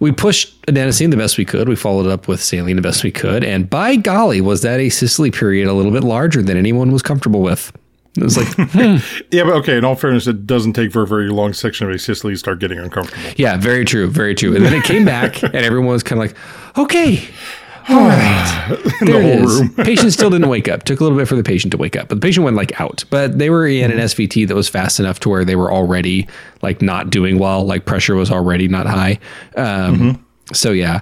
[0.00, 1.68] we pushed adenosine the best we could.
[1.68, 3.44] We followed up with saline the best we could.
[3.44, 7.42] And by golly, was that asystole period a little bit larger than anyone was comfortable
[7.42, 7.72] with.
[8.16, 8.56] It was like,
[9.32, 9.76] Yeah, but okay.
[9.76, 12.60] In all fairness, it doesn't take for a very long section of asystole to start
[12.60, 13.32] getting uncomfortable.
[13.36, 14.54] yeah, very true, very true.
[14.54, 16.36] And then it came back, and everyone was kind of like,
[16.78, 17.26] okay,
[17.88, 18.78] all right.
[19.00, 19.60] In There the it whole is.
[19.60, 19.74] room.
[19.84, 20.84] patient still didn't wake up.
[20.84, 22.80] Took a little bit for the patient to wake up, but the patient went like
[22.80, 23.04] out.
[23.10, 26.26] But they were in an SVT that was fast enough to where they were already
[26.62, 27.64] like not doing well.
[27.64, 29.18] Like pressure was already not high.
[29.56, 31.00] Um, So yeah.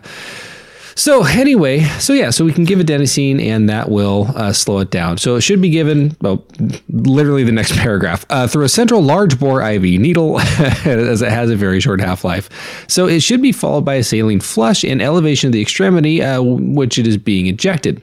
[0.95, 4.91] So anyway, so yeah, so we can give adenosine and that will uh, slow it
[4.91, 5.19] down.
[5.19, 6.45] So it should be given, well,
[6.89, 11.51] literally the next paragraph, uh, through a central large bore IV needle, as it has
[11.51, 12.49] a very short half life.
[12.89, 16.43] So it should be followed by a saline flush and elevation of the extremity, uh,
[16.43, 18.03] which it is being injected.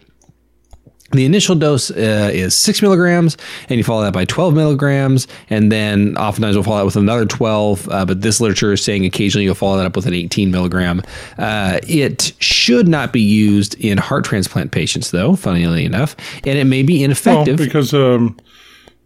[1.12, 3.36] The initial dose uh, is six milligrams,
[3.68, 7.26] and you follow that by 12 milligrams, and then oftentimes we'll follow that with another
[7.26, 7.90] 12.
[7.90, 11.02] Uh, but this literature is saying occasionally you'll follow that up with an 18 milligram.
[11.40, 16.66] Uh, it should not be used in heart transplant patients, though, funnily enough, and it
[16.66, 17.58] may be Well, ineffective.
[17.58, 18.38] because um,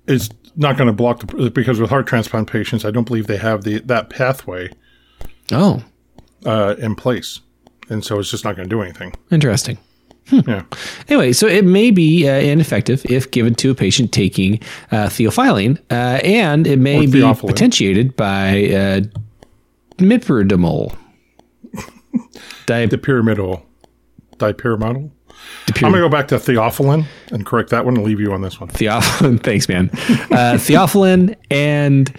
[0.06, 3.38] it's not going to block the because with heart transplant patients, I don't believe they
[3.38, 4.70] have the that pathway
[5.54, 5.82] oh,
[6.46, 7.40] uh, in place,
[7.90, 9.14] and so it's just not going to do anything.
[9.32, 9.78] interesting.
[10.32, 10.64] Yeah.
[11.10, 14.60] Anyway, so it may be uh, ineffective if given to a patient taking
[14.92, 19.02] uh, theophylline, uh, and it may be potentiated by uh,
[19.98, 20.96] mipridamole.
[22.66, 23.66] Di- The pyramidal,
[24.38, 25.12] dipyramidal.
[25.68, 28.32] Dipyr- I'm going to go back to theophylline and correct that one and leave you
[28.34, 28.70] on this one.
[28.70, 29.90] Theophylline, thanks, man.
[30.32, 32.14] Uh, theophylline and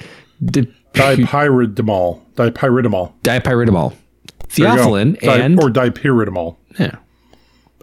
[0.45, 2.21] di- Dipyridamole.
[2.35, 3.13] Dipyridamole.
[3.23, 3.97] dipyridamole.
[4.57, 4.85] There you go.
[4.87, 6.57] Theophylline Di- and or dipyridamole.
[6.79, 6.97] yeah.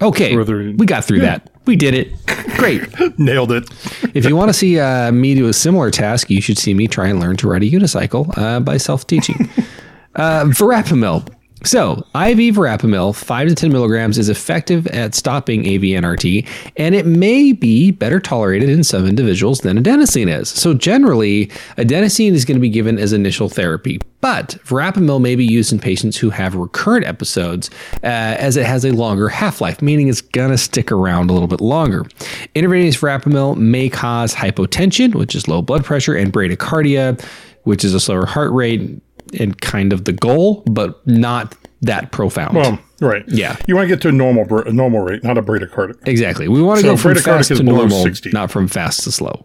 [0.02, 1.50] Okay, Whether- we got through that.
[1.66, 2.12] We did it.
[2.58, 2.82] Great.
[3.20, 3.70] Nailed it.
[4.16, 6.88] if you want to see uh, me do a similar task, you should see me
[6.88, 9.50] try and learn to ride a unicycle uh, by self-teaching.
[10.16, 11.28] uh, verapamil.
[11.64, 16.48] So, IV verapamil, 5 to 10 milligrams, is effective at stopping AVNRT,
[16.78, 20.50] and it may be better tolerated in some individuals than adenosine is.
[20.50, 21.48] So, generally,
[21.78, 25.80] adenosine is going to be given as initial therapy, but verapamil may be used in
[25.80, 27.70] patients who have recurrent episodes
[28.04, 31.34] uh, as it has a longer half life, meaning it's going to stick around a
[31.34, 32.08] little bit longer.
[32.56, 37.24] Intravenous verapamil may cause hypotension, which is low blood pressure, and bradycardia,
[37.66, 39.00] which is a slower heart rate
[39.40, 42.58] and kind of the goal, but not that profound.
[42.58, 43.24] Um, right.
[43.28, 43.56] Yeah.
[43.68, 46.08] You want to get to a normal a normal rate, not a bradycardic.
[46.08, 46.48] exactly.
[46.48, 48.30] We want to So go from bradycardic fast to normal, 60.
[48.32, 49.44] not from fast to slow.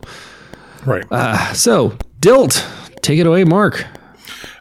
[0.85, 1.05] Right.
[1.57, 2.65] So, Dilt,
[3.03, 3.87] take it away, Mark.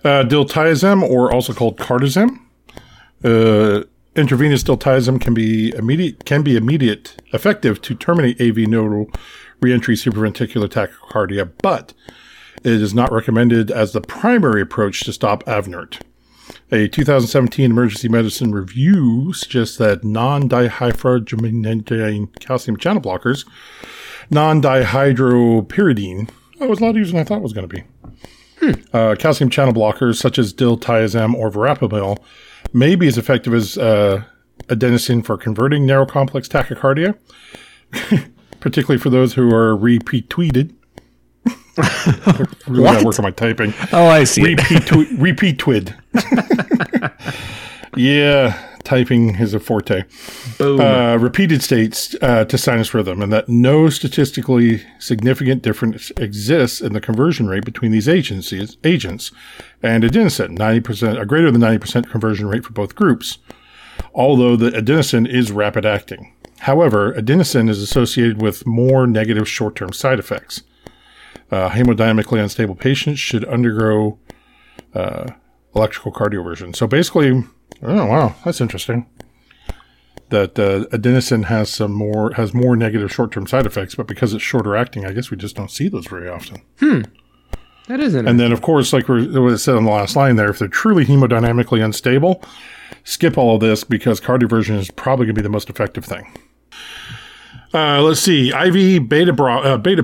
[0.03, 2.39] Uh, diltiazem, or also called cardizem.
[3.23, 3.83] Uh,
[4.15, 9.09] intravenous diltiazem can be immediate can be immediate effective to terminate AV nodal
[9.61, 11.93] reentry supraventricular tachycardia, but
[12.65, 16.01] it is not recommended as the primary approach to stop AVNERT.
[16.71, 23.47] A 2017 emergency medicine review suggests that non-dihydrogenate calcium channel blockers,
[24.29, 27.83] non-dihydropyridine, that was a lot easier than I thought it was going to be
[28.93, 32.17] uh, calcium channel blockers such as diltiazem or verapamil
[32.73, 34.23] may be as effective as uh,
[34.67, 37.17] adenosine for converting narrow complex tachycardia,
[38.59, 40.73] particularly for those who are repeat tweeted.
[42.67, 43.73] Really to work on my typing.
[43.91, 44.43] Oh, I see.
[44.43, 45.93] Repeat twi- repeat twid.
[47.95, 50.03] yeah, typing is a forte.
[50.57, 50.79] Boom.
[50.79, 56.93] Uh, repeated states uh, to sinus rhythm, and that no statistically significant difference exists in
[56.93, 59.31] the conversion rate between these agencies, agents
[59.83, 60.51] and adenosine.
[60.51, 63.37] Ninety percent, a greater than ninety percent conversion rate for both groups.
[64.13, 70.19] Although the adenosine is rapid acting, however, adenosine is associated with more negative short-term side
[70.19, 70.63] effects.
[71.51, 74.17] Uh, hemodynamically unstable patients should undergo
[74.95, 75.29] uh,
[75.75, 76.75] electrical cardioversion.
[76.75, 77.43] So basically,
[77.83, 79.05] oh wow, that's interesting.
[80.29, 84.33] That uh, adenosine has some more has more negative short term side effects, but because
[84.33, 86.63] it's shorter acting, I guess we just don't see those very often.
[87.87, 88.27] that isn't.
[88.27, 90.57] And then, of course, like we- what it said on the last line there, if
[90.57, 92.43] they're truly hemodynamically unstable,
[93.03, 96.25] skip all of this because cardioversion is probably going to be the most effective thing.
[97.75, 100.01] Uh, let's see, IV beta bro- uh, beta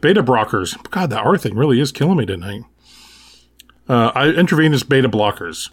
[0.00, 0.80] beta blockers.
[0.92, 2.62] God, that R thing really is killing me tonight.
[3.88, 5.70] Uh, intravenous beta blockers,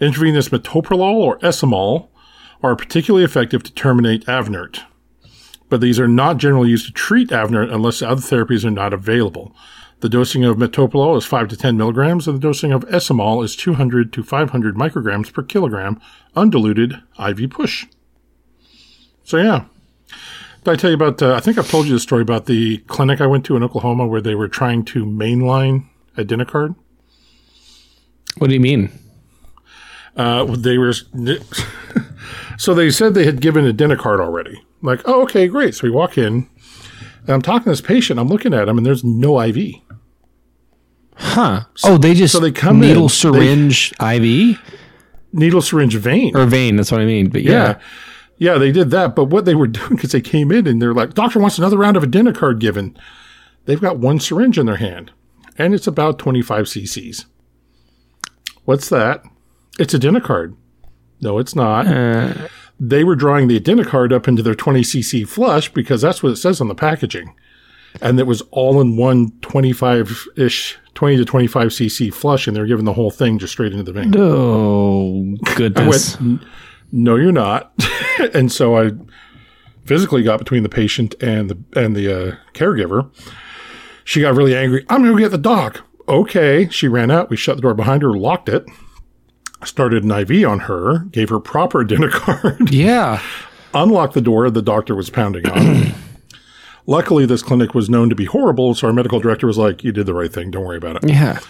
[0.00, 2.08] intravenous metoprolol or esmolol,
[2.64, 4.82] are particularly effective to terminate Avnert.
[5.68, 9.54] But these are not generally used to treat Avnert unless other therapies are not available.
[10.00, 13.54] The dosing of metoprolol is 5 to 10 milligrams, and the dosing of esmolol is
[13.54, 16.00] 200 to 500 micrograms per kilogram,
[16.34, 17.86] undiluted IV push.
[19.22, 19.66] So, yeah.
[20.68, 22.76] Did I tell you about, uh, I think I've told you the story about the
[22.88, 26.74] clinic I went to in Oklahoma where they were trying to mainline Adenocard?
[28.36, 28.90] what do you mean?
[30.14, 30.92] Uh, they were,
[32.58, 34.62] so they said they had given Adenocard already.
[34.82, 35.74] Like, oh, okay, great.
[35.74, 36.50] So we walk in,
[37.22, 38.20] and I'm talking to this patient.
[38.20, 39.76] I'm looking at him, and there's no IV.
[41.14, 41.62] Huh?
[41.82, 44.60] Oh, they just so they come needle in, syringe IV
[45.32, 46.36] Needle syringe vein.
[46.36, 46.76] or vein.
[46.76, 47.30] That's what I mean.
[47.30, 47.80] But yeah, Yeah.
[48.38, 49.14] Yeah, they did that.
[49.14, 51.76] But what they were doing, because they came in and they're like, doctor wants another
[51.76, 52.96] round of a Adenocard given.
[53.66, 55.12] They've got one syringe in their hand,
[55.58, 57.26] and it's about 25 cc's.
[58.64, 59.22] What's that?
[59.78, 60.56] It's a Adenocard.
[61.20, 61.86] No, it's not.
[61.86, 62.48] Uh.
[62.78, 66.36] they were drawing the Adenocard up into their 20 cc flush because that's what it
[66.36, 67.34] says on the packaging.
[68.00, 72.60] And it was all in one 25 ish, 20 to 25 cc flush, and they
[72.60, 74.14] were giving the whole thing just straight into the vein.
[74.16, 76.20] oh goodness.
[76.20, 76.42] went,
[76.92, 77.72] no, you're not.
[78.34, 78.92] and so I
[79.84, 83.10] physically got between the patient and the and the uh, caregiver.
[84.04, 84.86] She got really angry.
[84.88, 85.84] I'm going to get the doc.
[86.08, 86.68] Okay.
[86.70, 87.28] She ran out.
[87.28, 88.64] We shut the door behind her, locked it,
[89.64, 93.22] started an IV on her, gave her proper Adenocard, yeah.
[93.74, 95.94] unlocked the door the doctor was pounding on.
[96.86, 99.92] Luckily, this clinic was known to be horrible, so our medical director was like, "You
[99.92, 100.50] did the right thing.
[100.50, 101.40] Don't worry about it." Yeah.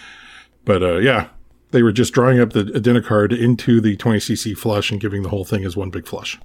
[0.65, 1.29] But uh, yeah,
[1.71, 5.29] they were just drawing up the Adenocard into the 20 cc flush and giving the
[5.29, 6.41] whole thing as one big flush,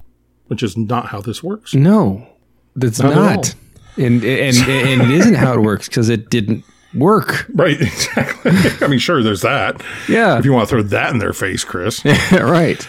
[0.48, 1.74] which is not how this works.
[1.74, 2.28] No,
[2.76, 3.56] that's Not not.
[3.96, 6.64] And, and and it isn't how it works because it didn't
[6.96, 7.46] work.
[7.54, 8.52] Right, exactly.
[8.82, 9.82] I mean, sure, there's that.
[10.10, 10.38] Yeah.
[10.40, 12.04] If you want to throw that in their face, Chris.
[12.32, 12.88] right.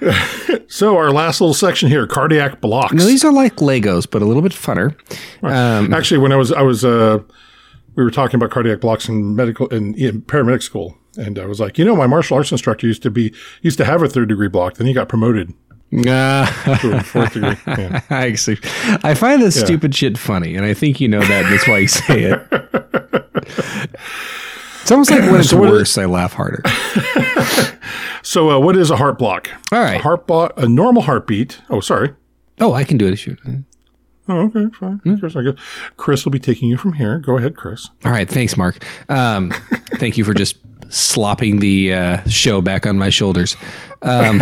[0.68, 2.92] so, our last little section here cardiac blocks.
[2.92, 4.94] Now these are like Legos, but a little bit funner.
[5.42, 7.18] Um, Actually, when I was, I was, uh,
[7.94, 10.96] we were talking about cardiac blocks in medical in, in paramedic school.
[11.16, 13.32] And I was like, you know, my martial arts instructor used to be,
[13.62, 14.74] used to have a third degree block.
[14.74, 15.54] Then he got promoted
[15.92, 17.56] uh, to a fourth degree.
[17.66, 18.00] Yeah.
[18.10, 18.58] I actually,
[19.04, 21.48] I find this stupid shit funny, and I think you know that.
[21.50, 23.92] That's why you say it.
[24.82, 26.62] It's almost like when it's is- worse, I laugh harder.
[28.22, 29.48] So, uh, what is a heart block?
[29.70, 30.00] All right.
[30.00, 31.60] A heart block, a normal heartbeat.
[31.70, 32.12] Oh, sorry.
[32.60, 33.14] Oh, I can do it.
[33.16, 33.38] Shoot.
[34.28, 35.00] Oh, okay, fine.
[35.20, 35.54] Chris, I guess
[35.96, 37.20] Chris will be taking you from here.
[37.20, 37.88] Go ahead, Chris.
[38.04, 38.84] All right, thanks, Mark.
[39.08, 39.52] Um,
[40.00, 40.56] thank you for just
[40.88, 43.56] slopping the uh, show back on my shoulders.
[44.02, 44.40] Um,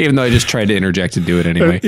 [0.04, 1.80] even though I just tried to interject and do it anyway.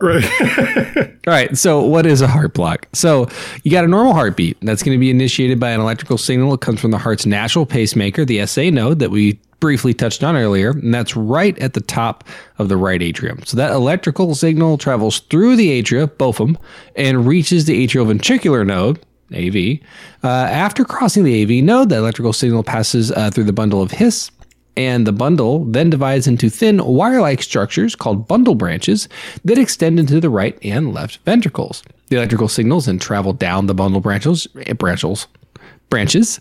[0.00, 0.24] Right.
[1.26, 1.56] All right.
[1.56, 2.88] So, what is a heart block?
[2.92, 3.28] So,
[3.62, 6.52] you got a normal heartbeat that's going to be initiated by an electrical signal.
[6.54, 10.36] It comes from the heart's natural pacemaker, the SA node that we briefly touched on
[10.36, 12.24] earlier, and that's right at the top
[12.58, 13.44] of the right atrium.
[13.44, 16.58] So, that electrical signal travels through the atria, both of them,
[16.96, 19.04] and reaches the atrioventricular node.
[19.32, 19.78] AV.
[20.24, 23.92] Uh, after crossing the AV node, the electrical signal passes uh, through the bundle of
[23.92, 24.28] His,
[24.76, 29.08] and the bundle then divides into thin wire-like structures called bundle branches
[29.44, 31.82] that extend into the right and left ventricles.
[32.08, 35.26] The electrical signals then travel down the bundle branches, eh, branches,
[35.90, 36.40] branches,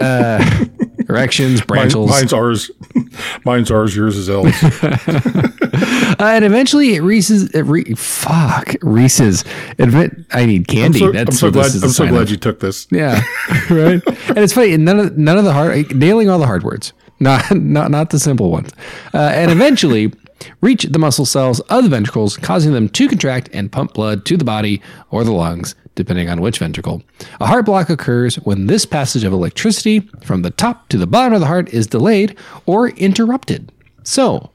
[0.00, 0.66] uh,
[1.08, 2.70] erections, branches, Mine's ours.
[3.44, 3.94] Mine's ours.
[3.96, 4.62] Yours is L's.
[4.82, 7.50] uh, and eventually it reaches.
[7.50, 9.44] It re- fuck, Reese's.
[9.78, 11.00] Admit, I need candy.
[11.00, 11.64] So, That's I'm so what glad.
[11.66, 12.30] this is a I'm so glad of.
[12.30, 12.86] you took this.
[12.90, 13.22] Yeah,
[13.70, 14.02] right.
[14.28, 14.76] and it's funny.
[14.76, 18.18] None of none of the hard nailing all the hard words, not not not the
[18.18, 18.70] simple ones,
[19.14, 20.12] uh, and eventually
[20.60, 24.36] reach the muscle cells of the ventricles, causing them to contract and pump blood to
[24.36, 27.02] the body or the lungs, depending on which ventricle.
[27.40, 31.34] A heart block occurs when this passage of electricity from the top to the bottom
[31.34, 33.70] of the heart is delayed or interrupted.
[34.02, 34.50] So,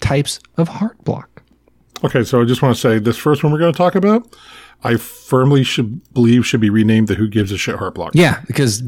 [0.00, 1.42] types of heart block.
[2.04, 4.36] Okay, so I just want to say this first one we're going to talk about,
[4.84, 8.12] I firmly should believe should be renamed the Who Gives a Shit Heart Block.
[8.14, 8.82] Yeah, because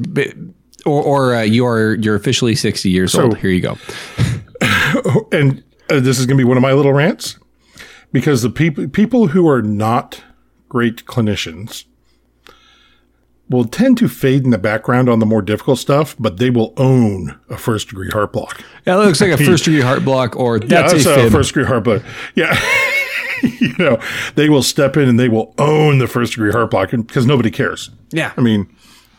[0.86, 3.38] or or uh, you are you're officially 60 years So- old.
[3.38, 3.76] Here you go.
[5.32, 7.38] and uh, this is going to be one of my little rants
[8.12, 10.22] because the people people who are not
[10.68, 11.84] great clinicians
[13.48, 16.72] will tend to fade in the background on the more difficult stuff, but they will
[16.76, 18.60] own a first degree heart block.
[18.86, 21.30] Yeah, that looks like a first degree heart block or Yeah, that's, that's a a
[21.30, 22.02] first degree heart block.
[22.36, 22.56] Yeah.
[23.42, 23.98] you know,
[24.36, 27.50] they will step in and they will own the first degree heart block because nobody
[27.50, 27.90] cares.
[28.12, 28.32] yeah.
[28.36, 28.72] I mean,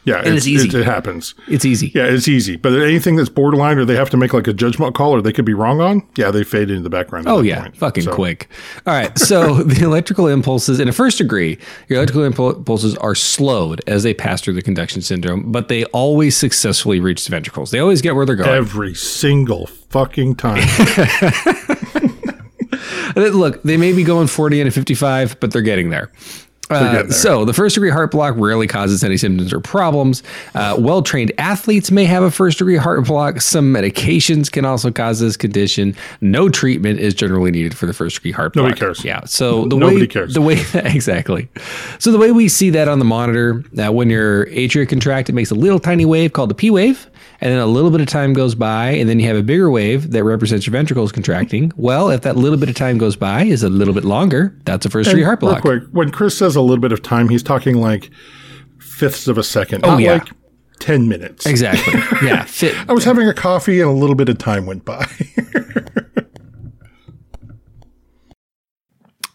[0.04, 0.68] yeah, it's easy.
[0.68, 1.36] It, it happens.
[1.48, 1.92] it's easy.
[1.94, 2.56] Yeah, it's easy.
[2.56, 5.32] But anything that's borderline or they have to make like a judgment call or they
[5.34, 7.28] could be wrong on, yeah, they fade into the background.
[7.28, 7.78] at Oh that yeah, point.
[7.78, 8.50] fucking So- quick.
[8.88, 13.82] All right, so the electrical impulses in a first degree, your electrical impulses are slowed
[13.88, 17.72] as they pass through the conduction syndrome, but they always successfully reach the ventricles.
[17.72, 18.50] They always get where they're going.
[18.50, 20.62] Every single fucking time.
[23.16, 26.12] Look, they may be going 40 and 55, but they're getting there.
[26.72, 30.24] Uh, so the first degree heart block rarely causes any symptoms or problems.
[30.56, 33.42] Uh, well trained athletes may have a first degree heart block.
[33.42, 35.96] Some medications can also cause this condition.
[36.22, 38.64] No treatment is generally needed for the first degree heart block.
[38.66, 39.04] Nobody cares.
[39.06, 39.22] Yeah.
[39.26, 40.34] So the Nobody way cares.
[40.34, 41.50] the way exactly.
[42.00, 45.34] So the way we see that on the monitor, uh, when your atria contract, it
[45.34, 47.10] makes a little tiny wave called the P wave,
[47.42, 49.70] and then a little bit of time goes by, and then you have a bigger
[49.72, 51.72] wave that represents your ventricles contracting.
[51.76, 54.86] Well, if that little bit of time goes by is a little bit longer, that's
[54.86, 55.64] a first degree heart block.
[55.64, 58.12] Real quick, when Chris says a little bit of time, he's talking like
[58.80, 60.14] fifths of a second, Oh, not yeah.
[60.14, 60.30] like
[60.80, 61.46] 10 minutes.
[61.46, 61.94] Exactly.
[62.28, 62.44] Yeah.
[62.46, 62.76] Fit.
[62.88, 65.06] I was having a coffee and a little bit of time went by.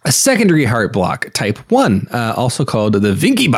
[0.04, 3.50] A secondary heart block, type 1, uh, also called the Vinky.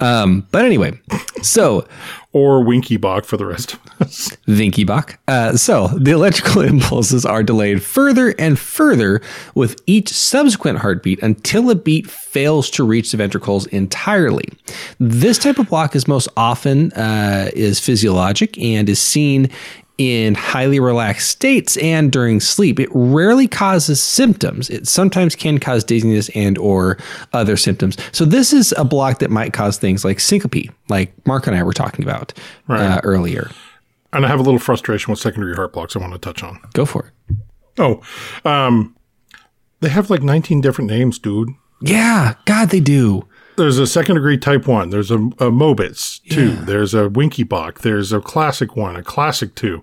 [0.00, 0.98] Um, but anyway,
[1.42, 1.86] so
[2.32, 4.36] or Winky Bach for the rest of us.
[4.46, 5.18] Vinky Bach.
[5.26, 9.20] Uh, so the electrical impulses are delayed further and further
[9.54, 14.48] with each subsequent heartbeat until a beat fails to reach the ventricles entirely.
[15.00, 19.50] This type of block is most often uh, is physiologic and is seen
[19.98, 22.78] in highly relaxed states and during sleep.
[22.78, 24.70] It rarely causes symptoms.
[24.70, 26.98] It sometimes can cause dizziness and or
[27.32, 27.96] other symptoms.
[28.12, 31.62] So this is a block that might cause things like syncope, like Mark and I
[31.64, 32.32] were talking about
[32.68, 33.50] uh, earlier.
[34.12, 36.60] And I have a little frustration with secondary heart blocks I want to touch on.
[36.72, 37.36] Go for it.
[37.76, 38.00] Oh,
[38.44, 38.96] um,
[39.80, 41.50] they have like 19 different names, dude.
[41.80, 43.28] Yeah, God, they do.
[43.58, 44.90] There's a second degree type one.
[44.90, 46.52] There's a, a Mobitz two.
[46.52, 47.80] There's a Winky Bach.
[47.80, 49.82] There's a classic one, a classic two.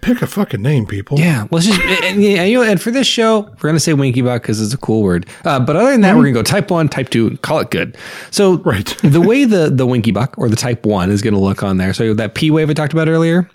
[0.00, 1.20] Pick a fucking name, people.
[1.20, 4.20] Yeah, let's just and, and, you know, and for this show, we're gonna say winky
[4.20, 5.28] buck because it's a cool word.
[5.44, 7.70] Uh, but other than that, we're gonna go type one, type two, and call it
[7.70, 7.96] good.
[8.32, 8.86] So Right.
[9.04, 11.94] the way the the winky buck or the type one is gonna look on there.
[11.94, 13.48] So that P wave I talked about earlier.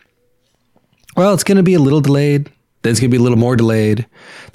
[1.18, 2.50] Well, it's gonna be a little delayed.
[2.88, 4.06] Then it's gonna be a little more delayed.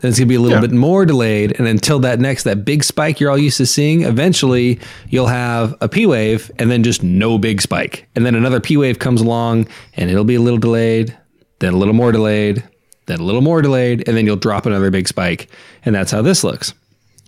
[0.01, 0.63] Then it's gonna be a little Yeah.
[0.63, 4.05] bit more delayed, and until that next that big spike you're all used to seeing,
[4.05, 4.81] eventually
[5.11, 8.79] you'll have a P wave and then just no big spike, and then another P
[8.79, 9.67] wave comes along
[9.99, 11.15] and it'll be a little delayed,
[11.59, 12.63] then a little more delayed,
[13.05, 15.49] then a little more delayed, and then you'll drop another big spike,
[15.85, 16.73] and that's how this looks.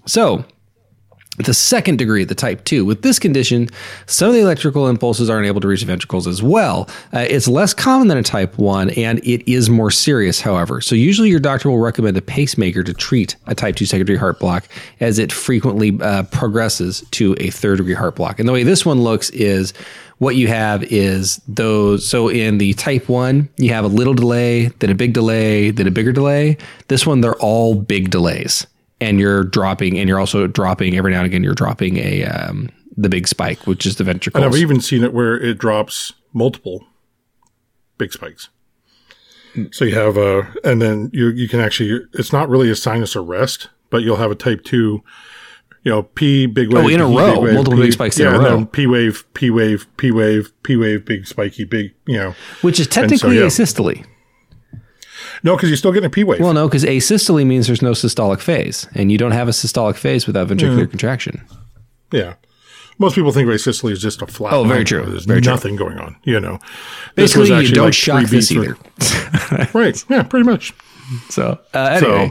[0.07, 0.47] So
[1.39, 2.85] the second degree, the type 2.
[2.85, 3.68] With this condition,
[4.07, 6.89] some of the electrical impulses aren't able to reach the ventricles as well.
[7.12, 10.80] Uh, it's less common than a type 1, and it is more serious, however.
[10.80, 14.39] So, usually your doctor will recommend a pacemaker to treat a type 2 secondary heart
[14.39, 14.68] block
[15.01, 18.39] as it frequently uh, progresses to a third degree heart block.
[18.39, 19.72] And the way this one looks is
[20.18, 22.07] what you have is those.
[22.07, 25.89] So, in the type 1, you have a little delay, then a big delay, then
[25.89, 26.59] a bigger delay.
[26.87, 28.68] This one, they're all big delays
[29.05, 31.45] and you're dropping, and you're also dropping every now and again.
[31.45, 34.43] You're dropping a um, the big spike, which is the ventricles.
[34.45, 36.87] And I've even seen it where it drops multiple
[37.99, 38.49] big spikes.
[39.71, 43.15] So you have a, and then you you can actually, it's not really a sinus
[43.15, 45.05] arrest, but you'll have a type two,
[45.85, 46.85] you know, P big wave.
[46.85, 48.57] Oh, in a P, row, multiple big spikes in a and row.
[48.57, 52.35] then P wave, P wave, P wave, P wave, big spiky, big, you know.
[52.63, 53.45] which is technically yeah.
[53.45, 54.05] asystole.
[55.43, 56.41] No, because you're still getting a P wave.
[56.41, 59.97] Well, no, because asystole means there's no systolic phase, and you don't have a systolic
[59.97, 61.43] phase without ventricular contraction.
[62.12, 62.35] yeah.
[62.99, 64.53] Most people think of asystole is just a flat.
[64.53, 65.05] Oh, very line true.
[65.05, 65.53] There's Very true.
[65.53, 66.61] nothing going on, you know.
[67.16, 68.77] Basically, you don't like shock this either.
[69.75, 70.03] Right.
[70.09, 70.72] Yeah, pretty much.
[71.29, 72.31] So uh, anyway,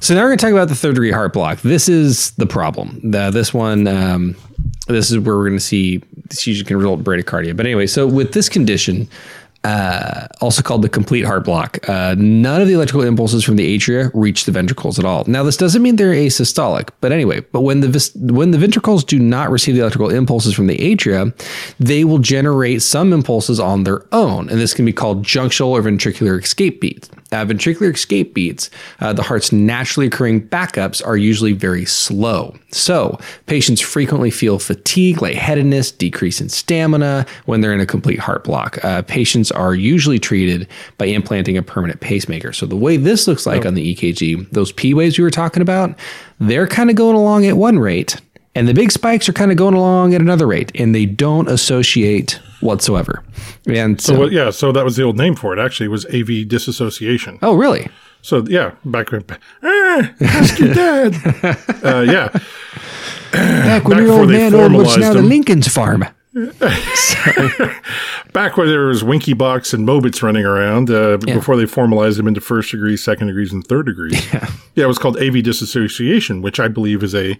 [0.00, 0.14] so.
[0.14, 1.60] now we're going to talk about the third degree heart block.
[1.60, 2.98] This is the problem.
[3.02, 4.34] This one, um,
[4.88, 7.56] this is where we're going to see this usually can result in bradycardia.
[7.56, 9.08] But anyway, so with this condition,
[9.64, 13.78] uh, also called the complete heart block, uh, none of the electrical impulses from the
[13.78, 15.24] atria reach the ventricles at all.
[15.26, 19.18] Now, this doesn't mean they're asystolic, but anyway, but when the when the ventricles do
[19.18, 21.32] not receive the electrical impulses from the atria,
[21.78, 25.82] they will generate some impulses on their own, and this can be called junctional or
[25.82, 27.08] ventricular escape beats.
[27.32, 28.70] Uh, ventricular escape beats,
[29.00, 32.54] uh, the heart's naturally occurring backups, are usually very slow.
[32.70, 38.44] So, patients frequently feel fatigue, lightheadedness, decrease in stamina when they're in a complete heart
[38.44, 38.82] block.
[38.84, 40.66] Uh, patients are usually treated
[40.98, 42.52] by implanting a permanent pacemaker.
[42.52, 45.62] So, the way this looks like on the EKG, those P waves we were talking
[45.62, 45.98] about,
[46.40, 48.20] they're kind of going along at one rate,
[48.54, 51.48] and the big spikes are kind of going along at another rate, and they don't
[51.48, 53.22] associate whatsoever.
[53.66, 55.58] And so, Well, yeah, so that was the old name for it.
[55.62, 57.38] Actually, it was AV disassociation.
[57.42, 57.88] oh, really?
[58.22, 59.24] So yeah, back when
[59.64, 61.14] eh, ask your dad.
[61.84, 62.28] uh, yeah,
[63.32, 65.22] Back when Back your old man owned what's now the.
[65.22, 66.04] Lincoln's farm.
[68.32, 72.26] back when there was Winky Box and Mobitz running around uh, before they formalized them
[72.28, 74.12] into first degrees, second degrees, and third degrees.
[74.32, 74.48] Yeah.
[74.74, 74.84] Yeah.
[74.84, 77.38] it was called AV disassociation, which I believe is a,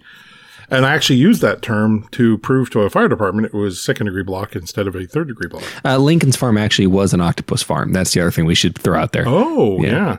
[0.73, 4.07] and I actually used that term to prove to a fire department it was second
[4.07, 5.63] degree block instead of a third degree block.
[5.85, 7.93] Uh, Lincoln's farm actually was an octopus farm.
[7.93, 9.25] That's the other thing we should throw out there.
[9.27, 10.17] Oh yeah,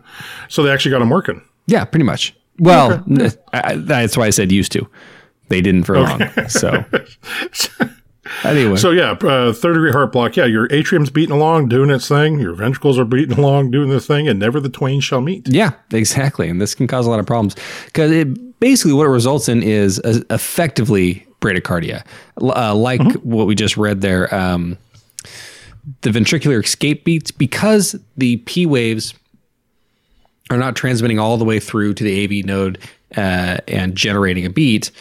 [0.47, 1.41] so they actually got them working.
[1.67, 2.33] Yeah, pretty much.
[2.59, 4.87] Well, n- I- that's why I said used to.
[5.49, 6.21] They didn't for long.
[6.47, 6.85] So,
[8.43, 8.77] anyway.
[8.77, 10.35] So yeah, uh, third degree heart block.
[10.35, 12.39] Yeah, your atrium's beating along, doing its thing.
[12.39, 15.47] Your ventricles are beating along, doing their thing, and never the twain shall meet.
[15.47, 16.49] Yeah, exactly.
[16.49, 19.61] And this can cause a lot of problems because it basically what it results in
[19.61, 22.05] is uh, effectively bradycardia,
[22.41, 24.33] uh, like what we just read there.
[24.33, 24.77] Um,
[26.01, 29.13] the ventricular escape beats because the P waves
[30.49, 32.79] are not transmitting all the way through to the AV node
[33.17, 34.91] uh, and generating a beat.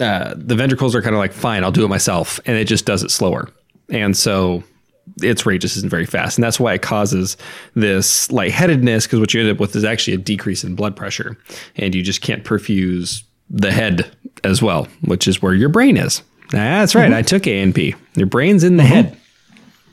[0.00, 2.86] Uh, the ventricles are kind of like, fine, I'll do it myself, and it just
[2.86, 3.48] does it slower.
[3.90, 4.64] And so
[5.22, 6.38] its rate just isn't very fast.
[6.38, 7.36] And that's why it causes
[7.74, 11.36] this lightheadedness, because what you end up with is actually a decrease in blood pressure.
[11.76, 14.10] And you just can't perfuse the head
[14.44, 16.22] as well, which is where your brain is.
[16.50, 17.12] That's right.
[17.12, 17.94] I took A and P.
[18.14, 19.19] Your brain's in the head.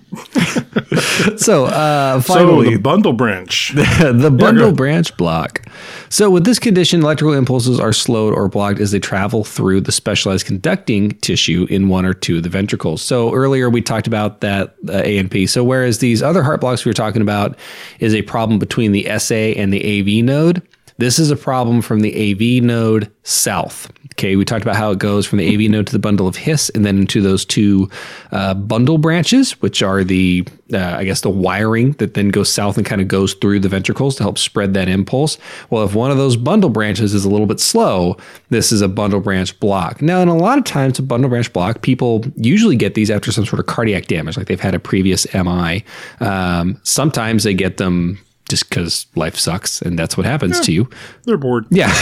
[1.38, 3.74] so uh, So finally, the bundle branch.
[3.76, 5.66] the bundle branch block.
[6.10, 9.92] So, with this condition, electrical impulses are slowed or blocked as they travel through the
[9.92, 13.02] specialized conducting tissue in one or two of the ventricles.
[13.02, 15.46] So, earlier we talked about that uh, A and P.
[15.46, 17.58] So, whereas these other heart blocks we were talking about
[18.00, 20.67] is a problem between the SA and the AV node,
[20.98, 23.92] this is a problem from the AV node south.
[24.14, 26.36] Okay, we talked about how it goes from the AV node to the bundle of
[26.36, 27.88] His and then into those two
[28.32, 30.44] uh, bundle branches, which are the,
[30.74, 33.70] uh, I guess, the wiring that then goes south and kind of goes through the
[33.70, 35.38] ventricles to help spread that impulse.
[35.70, 38.18] Well, if one of those bundle branches is a little bit slow,
[38.50, 40.02] this is a bundle branch block.
[40.02, 43.32] Now, in a lot of times, a bundle branch block, people usually get these after
[43.32, 45.84] some sort of cardiac damage, like they've had a previous MI.
[46.22, 48.18] Um, sometimes they get them
[48.50, 50.90] just because life sucks and that's what happens to you.
[51.24, 51.66] They're bored.
[51.70, 51.94] Yeah.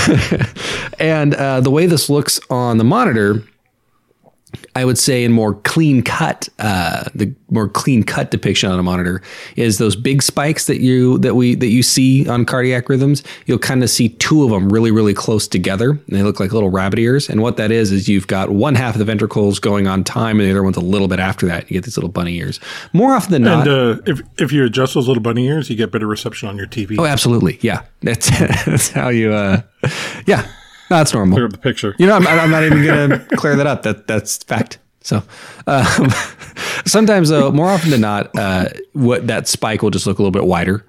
[0.99, 3.43] and uh, the way this looks on the monitor,
[4.75, 8.83] I would say in more clean cut, uh, the more clean cut depiction on a
[8.83, 9.21] monitor
[9.55, 13.23] is those big spikes that you that we that you see on cardiac rhythms.
[13.45, 16.51] You'll kind of see two of them really really close together, and they look like
[16.51, 17.29] little rabbit ears.
[17.29, 20.39] And what that is is you've got one half of the ventricles going on time,
[20.39, 21.69] and the other one's a little bit after that.
[21.69, 22.59] You get these little bunny ears.
[22.93, 25.75] More often than not, And uh, if if you adjust those little bunny ears, you
[25.75, 26.97] get better reception on your TV.
[26.99, 27.83] oh, absolutely, yeah.
[28.01, 28.29] That's
[28.65, 29.31] that's how you.
[29.31, 29.61] Uh,
[30.25, 30.47] yeah,
[30.89, 31.35] that's normal.
[31.35, 31.95] Clear up the picture.
[31.97, 33.83] You know, I'm, I'm not even going to clear that up.
[33.83, 34.79] That that's fact.
[35.01, 35.21] So,
[35.67, 36.09] um,
[36.85, 40.31] sometimes though, more often than not, uh, what that spike will just look a little
[40.31, 40.85] bit wider,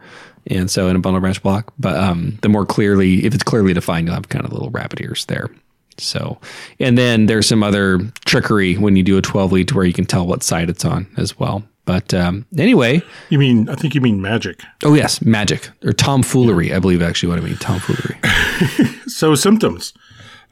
[0.47, 1.73] and so in a bundle branch block.
[1.79, 5.01] But um, the more clearly, if it's clearly defined, you'll have kind of little rabbit
[5.01, 5.51] ears there.
[5.99, 6.39] So,
[6.79, 9.95] and then there's some other trickery when you do a 12 lead to where you
[9.95, 11.63] can tell what side it's on as well.
[11.87, 13.69] But um, anyway, You mean?
[13.71, 14.63] I think you mean magic.
[14.85, 18.19] oh yes, magic or tomfoolery, I believe actually what I mean, tomfoolery.
[19.09, 19.95] So symptoms.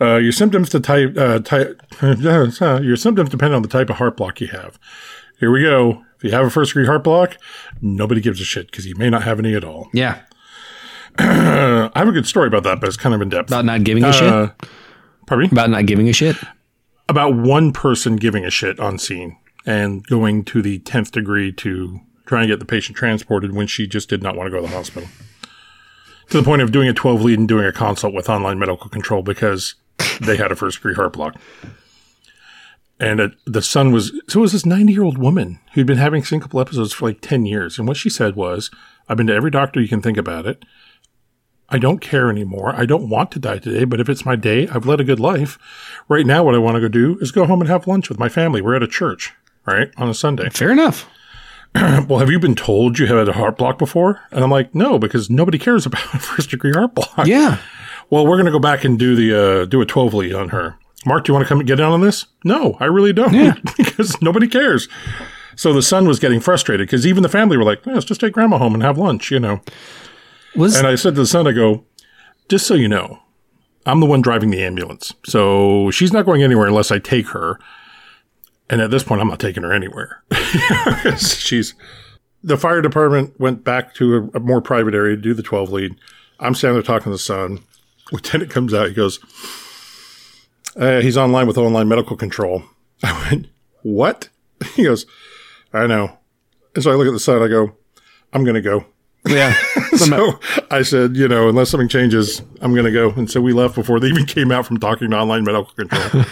[0.01, 4.17] Uh, your symptoms to type, uh, type your symptoms depend on the type of heart
[4.17, 4.79] block you have.
[5.39, 6.03] Here we go.
[6.17, 7.37] If you have a first degree heart block,
[7.83, 9.89] nobody gives a shit because you may not have any at all.
[9.93, 10.21] Yeah,
[11.19, 13.51] I have a good story about that, but it's kind of in depth.
[13.51, 14.13] about not giving a Uh,
[14.47, 14.71] shit.
[15.27, 15.49] pardon me?
[15.53, 16.37] About not giving a shit.
[17.09, 22.01] About one person giving a shit on scene and going to the 10th degree to
[22.27, 24.69] try and get the patient transported when she just did not want to go to
[24.69, 25.09] the hospital.
[26.31, 28.89] To the point of doing a 12 lead and doing a consult with online medical
[28.89, 29.75] control because
[30.21, 31.37] they had a first degree heart block.
[33.01, 35.99] And it, the son was, so it was this 90 year old woman who'd been
[35.99, 37.79] having syncopal episodes for like 10 years.
[37.79, 38.71] And what she said was,
[39.09, 40.65] I've been to every doctor you can think about it.
[41.69, 42.75] I don't care anymore.
[42.75, 45.19] I don't want to die today, but if it's my day, I've led a good
[45.19, 45.59] life.
[46.09, 48.19] Right now, what I want to go do is go home and have lunch with
[48.19, 48.61] my family.
[48.61, 49.33] We're at a church,
[49.67, 49.91] right?
[49.97, 50.49] On a Sunday.
[50.51, 51.09] Fair enough.
[52.09, 54.21] Well, have you been told you had a heart block before?
[54.31, 57.27] And I'm like, no, because nobody cares about a first degree heart block.
[57.27, 57.59] Yeah.
[58.11, 60.51] Well, we're going to go back and do the, uh, do a 12 lead on
[60.51, 60.79] her.
[61.05, 62.27] Mark, do you want to come and get in on this?
[62.45, 64.89] No, I really don't because nobody cares.
[65.57, 68.21] So the son was getting frustrated because even the family were like, "Yeah, let's just
[68.21, 69.61] take grandma home and have lunch, you know.
[70.57, 71.85] Was And I said to the son, I go,
[72.49, 73.21] just so you know,
[73.87, 75.13] I'm the one driving the ambulance.
[75.27, 77.59] So she's not going anywhere unless I take her.
[78.71, 80.23] And at this point, I'm not taking her anywhere.
[81.19, 81.75] she's
[82.45, 85.71] the fire department went back to a, a more private area to do the 12
[85.71, 85.97] lead.
[86.39, 87.61] I'm standing there talking to the son.
[88.13, 88.89] Lieutenant comes out.
[88.89, 89.19] He goes,
[90.77, 92.65] uh, he's online with online medical control.
[93.03, 93.47] I went,
[93.83, 94.29] what?
[94.75, 95.07] He goes,
[95.73, 96.19] I know.
[96.75, 97.43] And so I look at the son.
[97.43, 97.75] I go,
[98.33, 98.85] I'm going to go.
[99.27, 99.55] yeah.
[99.97, 100.39] So
[100.71, 103.11] I said, you know, unless something changes, I'm going to go.
[103.11, 106.25] And so we left before they even came out from talking to online medical control.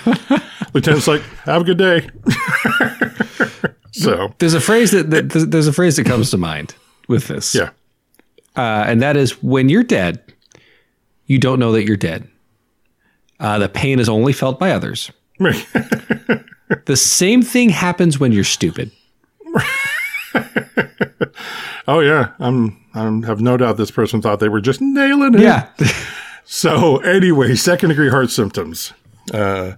[0.72, 2.08] Lieutenant's like, have a good day.
[3.92, 6.74] so, There's a phrase that, that there's a phrase that comes to mind
[7.08, 7.54] with this.
[7.54, 7.70] yeah.
[8.54, 10.22] Uh, and that is when you're dead,
[11.26, 12.28] you don't know that you're dead.
[13.40, 15.10] Uh, the pain is only felt by others.
[16.86, 18.90] The same thing happens when you're stupid.
[21.86, 22.32] oh, yeah.
[22.38, 25.40] I'm, I'm, have no doubt this person thought they were just nailing it.
[25.40, 25.68] Yeah.
[26.44, 28.92] So, anyway, second degree heart symptoms.
[29.32, 29.72] Uh,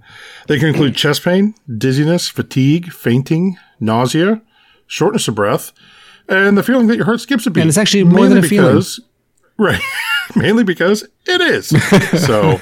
[0.49, 4.40] they can include chest pain, dizziness, fatigue, fainting, nausea,
[4.86, 5.72] shortness of breath,
[6.28, 7.61] and the feeling that your heart skips a beat.
[7.61, 8.72] And it's actually more than a feeling.
[8.72, 9.01] because,
[9.57, 9.80] Right.
[10.36, 11.68] Mainly because it is.
[12.26, 12.61] so,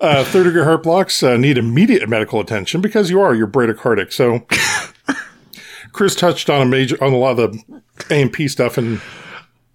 [0.00, 4.12] uh, third degree heart blocks uh, need immediate medical attention because you are, you're bradycardic.
[4.12, 4.46] So,
[5.92, 9.00] Chris touched on a major, on a lot of the A&P stuff, and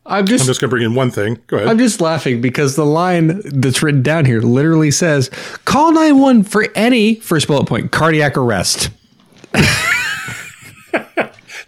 [0.05, 1.39] I'm just I'm just going to bring in one thing.
[1.47, 1.69] Go ahead.
[1.69, 5.29] I'm just laughing because the line that's written down here literally says,
[5.65, 8.89] "Call 911 for any first bullet point cardiac arrest."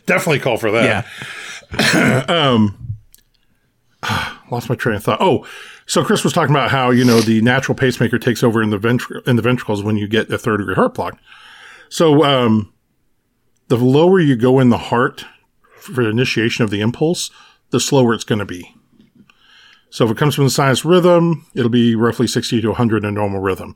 [0.05, 1.05] Definitely call for that.
[1.73, 2.25] Yeah.
[2.27, 2.95] um,
[4.51, 5.21] lost my train of thought.
[5.21, 5.47] Oh,
[5.85, 8.77] so Chris was talking about how you know the natural pacemaker takes over in the
[8.77, 11.17] ventr- in the ventricles when you get a third degree heart block.
[11.89, 12.73] So um,
[13.67, 15.25] the lower you go in the heart
[15.79, 17.29] for initiation of the impulse,
[17.71, 18.75] the slower it's going to be.
[19.89, 23.05] So if it comes from the sinus rhythm, it'll be roughly 60 to 100 in
[23.09, 23.75] a normal rhythm.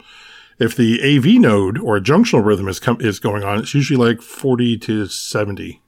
[0.60, 3.98] If the AV node or a junctional rhythm is com- is going on, it's usually
[4.06, 5.82] like 40 to 70,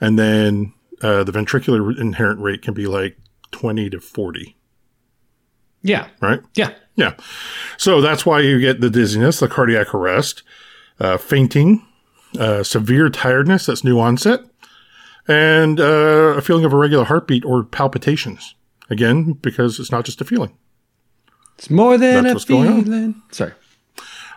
[0.00, 3.18] and then uh, the ventricular inherent rate can be like
[3.50, 4.56] 20 to 40
[5.82, 6.06] Yeah.
[6.20, 6.40] right?
[6.54, 6.72] Yeah.
[6.94, 7.14] Yeah.
[7.78, 10.42] So that's why you get the dizziness, the cardiac arrest,
[11.00, 11.84] uh, fainting,
[12.38, 14.40] uh, severe tiredness, that's new onset,
[15.28, 18.54] and uh, a feeling of irregular heartbeat or palpitations.
[18.88, 20.56] Again, because it's not just a feeling.
[21.56, 22.84] It's more than That's a what's going on.
[22.84, 23.22] feeling.
[23.30, 23.52] Sorry.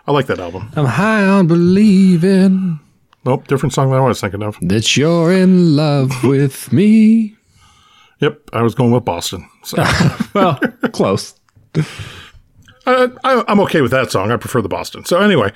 [0.06, 0.70] I like that album.
[0.76, 2.78] I'm high on believing
[3.24, 4.58] Nope, different song than I was thinking of.
[4.60, 7.36] that you're in love with me.
[8.20, 9.48] Yep, I was going with Boston.
[9.64, 9.82] So
[10.34, 10.60] Well,
[10.92, 11.34] close.
[12.86, 14.30] uh, I, I'm okay with that song.
[14.30, 15.04] I prefer the Boston.
[15.06, 15.52] So anyway,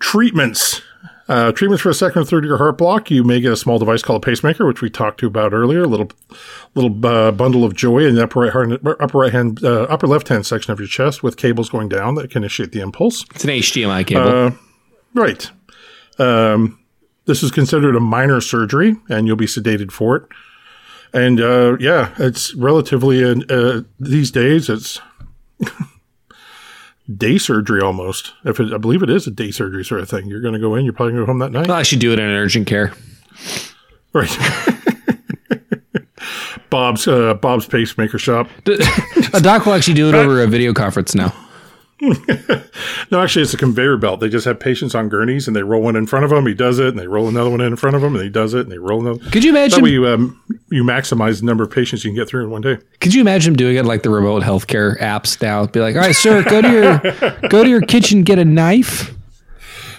[0.00, 0.82] treatments.
[1.28, 3.10] Uh, treatments for a second or third degree heart block.
[3.10, 5.82] You may get a small device called a pacemaker, which we talked to about earlier.
[5.82, 6.10] A little,
[6.74, 10.06] little uh, bundle of joy in the upper right hand, upper right hand, uh, upper
[10.06, 13.24] left hand section of your chest with cables going down that can initiate the impulse.
[13.34, 14.56] It's an HDMI cable.
[15.14, 15.50] Right.
[16.18, 16.78] Um,
[17.26, 20.22] this is considered a minor surgery, and you'll be sedated for it.
[21.12, 25.00] And uh, yeah, it's relatively uh, uh, these days it's
[27.16, 28.32] day surgery almost.
[28.44, 30.60] If it, I believe it is a day surgery sort of thing, you're going to
[30.60, 32.18] go in, you're probably going to go home that night, well, I should do it
[32.18, 32.92] in urgent care.
[34.12, 34.38] right?
[36.70, 38.48] Bob's uh, Bob's pacemaker shop.
[39.32, 41.32] A doc will actually do it over a video conference now.
[43.10, 44.20] No, actually, it's a conveyor belt.
[44.20, 46.46] They just have patients on gurneys, and they roll one in front of them.
[46.46, 48.52] He does it, and they roll another one in front of him, and he does
[48.52, 49.30] it, and they roll another.
[49.30, 49.78] Could you imagine?
[49.78, 50.40] That way, you um,
[50.70, 52.76] you maximize the number of patients you can get through in one day.
[53.00, 55.66] Could you imagine doing it like the remote healthcare apps now?
[55.66, 56.98] Be like, all right, sir, go to your
[57.48, 59.14] go to your kitchen, get a knife.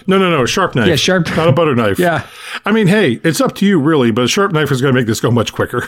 [0.06, 0.88] No, no, no, a sharp knife.
[0.88, 1.98] Yeah, sharp- not a butter knife.
[1.98, 2.26] Yeah.
[2.64, 4.98] I mean, hey, it's up to you, really, but a sharp knife is going to
[4.98, 5.84] make this go much quicker.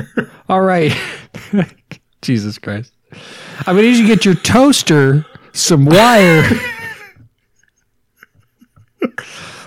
[0.48, 0.96] All right.
[2.22, 2.92] Jesus Christ.
[3.66, 6.44] I mean, gonna you get your toaster, some wire,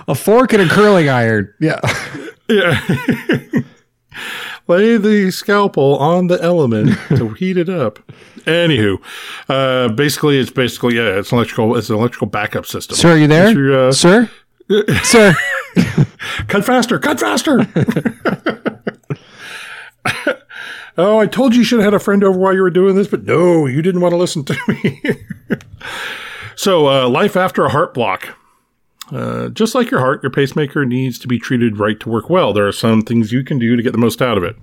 [0.07, 1.53] a fork, and a curling iron.
[1.59, 1.79] Yeah.
[2.49, 2.81] yeah.
[4.67, 7.99] Lay the scalpel on the element to heat it up.
[8.45, 9.01] Anywho,
[9.49, 12.95] uh, basically, it's basically yeah, it's an electrical, it's an electrical backup system.
[12.95, 13.51] Sir, are you there?
[13.51, 14.29] Your, uh, Sir?
[15.03, 15.35] Sir.
[16.47, 17.65] cut faster, cut faster.
[21.00, 22.95] oh, I told you you should have had a friend over while you were doing
[22.95, 25.02] this, but no, you didn't want to listen to me.
[26.56, 28.38] so, uh, life after a heart block.
[29.12, 32.54] Uh, just like your heart, your pacemaker needs to be treated right to work well.
[32.54, 34.56] There are some things you can do to get the most out of it.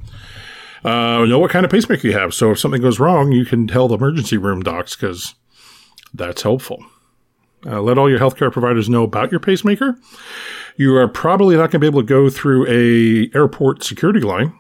[0.85, 2.33] Uh, know what kind of pacemaker you have.
[2.33, 5.35] So if something goes wrong, you can tell the emergency room docs because
[6.15, 6.85] that's helpful.
[7.65, 9.99] Uh, let all your healthcare providers know about your pacemaker.
[10.77, 14.57] You are probably not going to be able to go through a airport security line,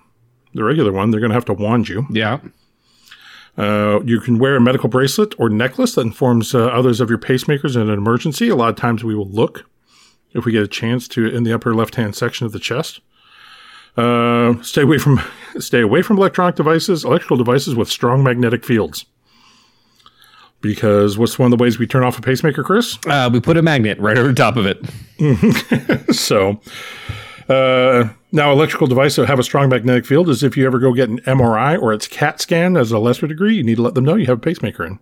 [0.57, 1.11] the regular one.
[1.11, 2.07] They're going to have to wand you.
[2.11, 2.40] Yeah.
[3.57, 7.18] Uh, you can wear a medical bracelet or necklace that informs uh, others of your
[7.18, 8.48] pacemakers in an emergency.
[8.48, 9.64] A lot of times we will look
[10.34, 13.00] if we get a chance to in the upper left hand section of the chest.
[13.96, 15.20] Uh, stay away from
[15.59, 19.07] stay away from electronic devices, electrical devices with strong magnetic fields.
[20.61, 22.98] Because what's one of the ways we turn off a pacemaker, Chris?
[23.07, 26.14] Uh, we put a magnet right over top of it.
[26.14, 26.61] so,
[27.48, 30.93] uh, now electrical devices that have a strong magnetic field is if you ever go
[30.93, 33.95] get an MRI or it's CAT scan as a lesser degree, you need to let
[33.95, 35.01] them know you have a pacemaker in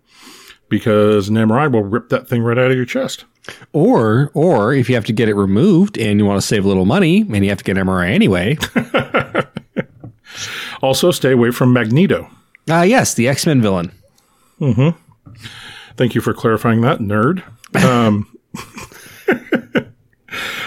[0.69, 3.25] because an MRI will rip that thing right out of your chest.
[3.73, 6.69] Or, or if you have to get it removed and you want to save a
[6.69, 8.57] little money and you have to get an MRI anyway.
[10.83, 12.31] also, stay away from Magneto.
[12.71, 13.93] Ah, uh, yes, the X Men villain.
[14.61, 14.99] Mm-hmm.
[15.97, 17.43] Thank you for clarifying that, nerd.
[17.85, 18.27] Um,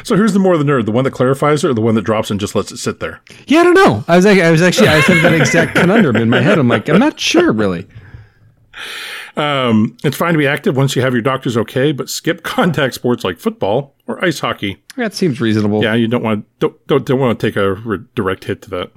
[0.08, 1.96] so who's the more of the nerd, the one that clarifies it, or the one
[1.96, 3.22] that drops and just lets it sit there?
[3.46, 4.06] Yeah, I don't know.
[4.08, 6.58] I was like, I was actually, I had that exact conundrum in my head.
[6.58, 7.86] I'm like, I'm not sure, really.
[9.36, 12.94] Um, it's fine to be active once you have your doctor's okay, but skip contact
[12.94, 14.82] sports like football or ice hockey.
[14.96, 15.84] That seems reasonable.
[15.84, 18.62] Yeah, you don't want to, don't, don't, don't want to take a re- direct hit
[18.64, 18.92] to that.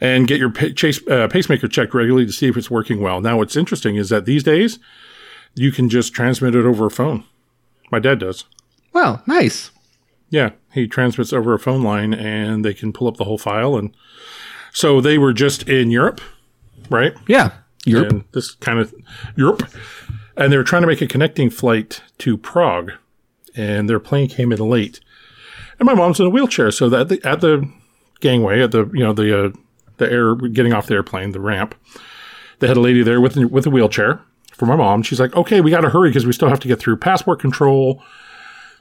[0.00, 3.20] And get your pa- chase, uh, pacemaker checked regularly to see if it's working well.
[3.20, 4.78] Now, what's interesting is that these days
[5.54, 7.24] you can just transmit it over a phone.
[7.90, 8.44] My dad does.
[8.92, 9.70] Wow, nice.
[10.32, 13.76] Yeah, he transmits over a phone line and they can pull up the whole file.
[13.76, 13.94] And
[14.72, 16.22] so they were just in Europe,
[16.88, 17.12] right?
[17.28, 17.50] Yeah.
[17.84, 18.10] Europe.
[18.10, 18.94] And this kind of
[19.36, 19.70] Europe.
[20.34, 22.92] And they were trying to make a connecting flight to Prague.
[23.54, 25.00] And their plane came in late.
[25.78, 26.70] And my mom's in a wheelchair.
[26.70, 27.70] So that the, at the
[28.20, 29.50] gangway, at the, you know, the, uh,
[29.98, 31.74] the air, getting off the airplane, the ramp,
[32.60, 34.22] they had a lady there with, with a wheelchair
[34.54, 35.02] for my mom.
[35.02, 37.38] She's like, okay, we got to hurry because we still have to get through passport
[37.38, 38.02] control.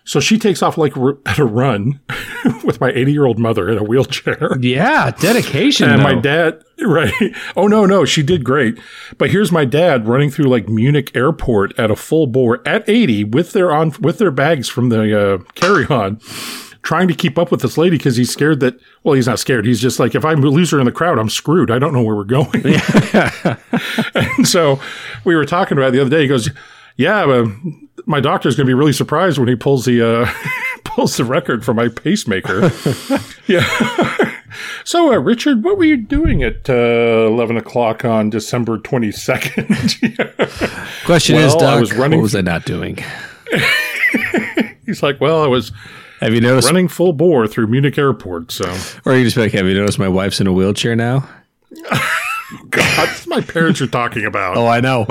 [0.03, 0.93] So she takes off like
[1.25, 1.99] at a run
[2.63, 4.57] with my 80 year old mother in a wheelchair.
[4.59, 5.89] Yeah, dedication.
[5.89, 6.03] and though.
[6.03, 7.13] my dad, right?
[7.55, 8.79] Oh, no, no, she did great.
[9.17, 13.25] But here's my dad running through like Munich airport at a full bore at 80
[13.25, 16.19] with their on, with their bags from the uh, carry on,
[16.81, 19.65] trying to keep up with this lady because he's scared that, well, he's not scared.
[19.65, 21.69] He's just like, if I lose her in the crowd, I'm screwed.
[21.69, 22.49] I don't know where we're going.
[24.15, 24.79] and so
[25.25, 26.23] we were talking about the other day.
[26.23, 26.49] He goes,
[26.97, 27.45] yeah, but
[28.05, 30.31] my doctor's going to be really surprised when he pulls the uh,
[30.83, 32.71] pulls the record for my pacemaker.
[33.47, 34.35] yeah.
[34.83, 39.67] so, uh, Richard, what were you doing at uh, eleven o'clock on December twenty second?
[41.05, 42.19] Question well, is, Doc, I was running.
[42.19, 42.97] What was I not doing?
[44.85, 45.71] He's like, well, I was.
[46.19, 48.51] Have you noticed running full bore through Munich Airport?
[48.51, 51.27] So, or you just like, have you noticed my wife's in a wheelchair now?
[52.69, 54.57] God, this is my parents you're talking about.
[54.57, 55.07] Oh, I know.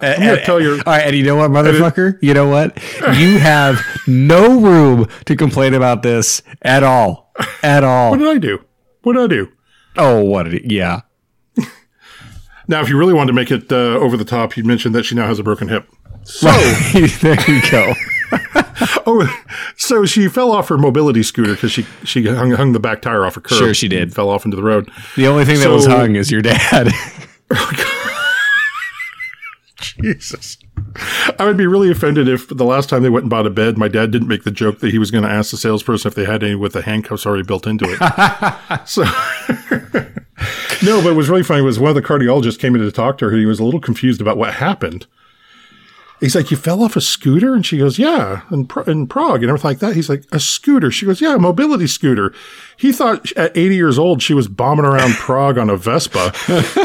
[0.00, 0.72] I'm gonna tell you.
[0.74, 2.18] All right, and you know what, motherfucker?
[2.20, 2.76] You know what?
[3.16, 7.32] You have no room to complain about this at all.
[7.62, 8.10] At all.
[8.10, 8.58] What did I do?
[9.02, 9.52] What did I do?
[9.96, 10.70] Oh, what did it?
[10.70, 11.02] Yeah.
[12.68, 15.04] Now, if you really wanted to make it uh, over the top, you'd mention that
[15.04, 15.88] she now has a broken hip.
[16.24, 16.48] So
[17.20, 17.94] there you go.
[19.06, 19.44] oh,
[19.76, 23.24] so she fell off her mobility scooter because she she hung, hung the back tire
[23.24, 23.58] off a curb.
[23.58, 24.12] Sure, she did.
[24.12, 24.90] Fell off into the road.
[25.14, 26.90] The only thing so, that was hung is your dad.
[30.02, 30.58] Jesus.
[31.38, 33.76] I would be really offended if the last time they went and bought a bed,
[33.76, 36.14] my dad didn't make the joke that he was going to ask the salesperson if
[36.14, 37.98] they had any with the handcuffs already built into it.
[38.86, 39.02] so,
[40.84, 43.18] no, but it was really funny was one of the cardiologists came in to talk
[43.18, 43.36] to her.
[43.36, 45.06] He was a little confused about what happened.
[46.20, 47.54] He's like, you fell off a scooter?
[47.54, 49.94] And she goes, yeah, in, in Prague and everything like that.
[49.94, 50.90] He's like, a scooter.
[50.90, 52.32] She goes, yeah, a mobility scooter.
[52.78, 56.32] He thought at 80 years old, she was bombing around Prague on a Vespa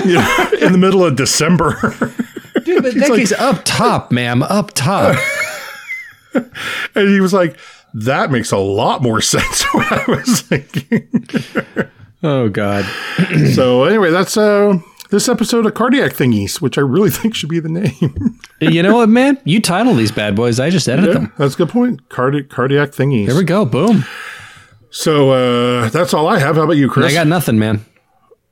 [0.06, 1.78] you know, in the middle of December.
[2.74, 5.18] Dude, but that like, up top, ma'am, up top.
[6.34, 7.58] and he was like,
[7.94, 11.08] that makes a lot more sense what I was thinking.
[12.24, 12.86] oh God.
[13.54, 14.80] so anyway, that's uh
[15.10, 18.40] this episode of Cardiac Thingies, which I really think should be the name.
[18.62, 19.38] you know what, man?
[19.44, 20.60] You title these bad boys.
[20.60, 21.34] I just edit yeah, them.
[21.38, 22.10] That's a good point.
[22.10, 23.28] Cardi- cardiac Thingies.
[23.28, 23.66] There we go.
[23.66, 24.06] Boom.
[24.90, 26.56] So uh, that's all I have.
[26.56, 27.12] How about you, Chris?
[27.12, 27.86] I got nothing, man.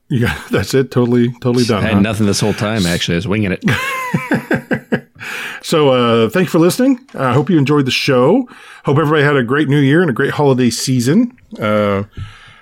[0.10, 0.92] Yeah, that's it.
[0.92, 1.84] Totally, totally done.
[1.84, 2.00] I had huh?
[2.02, 2.86] nothing this whole time.
[2.86, 5.08] Actually, I was winging it.
[5.62, 7.00] so, uh, thank you for listening.
[7.14, 8.48] I uh, hope you enjoyed the show.
[8.86, 11.38] Hope everybody had a great New Year and a great holiday season.
[11.60, 12.04] Uh,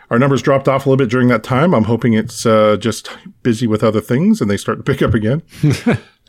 [0.09, 1.73] our numbers dropped off a little bit during that time.
[1.73, 3.09] I'm hoping it's uh, just
[3.43, 5.43] busy with other things and they start to pick up again.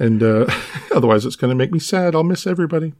[0.00, 0.46] and uh,
[0.92, 2.16] otherwise, it's going to make me sad.
[2.16, 2.94] I'll miss everybody.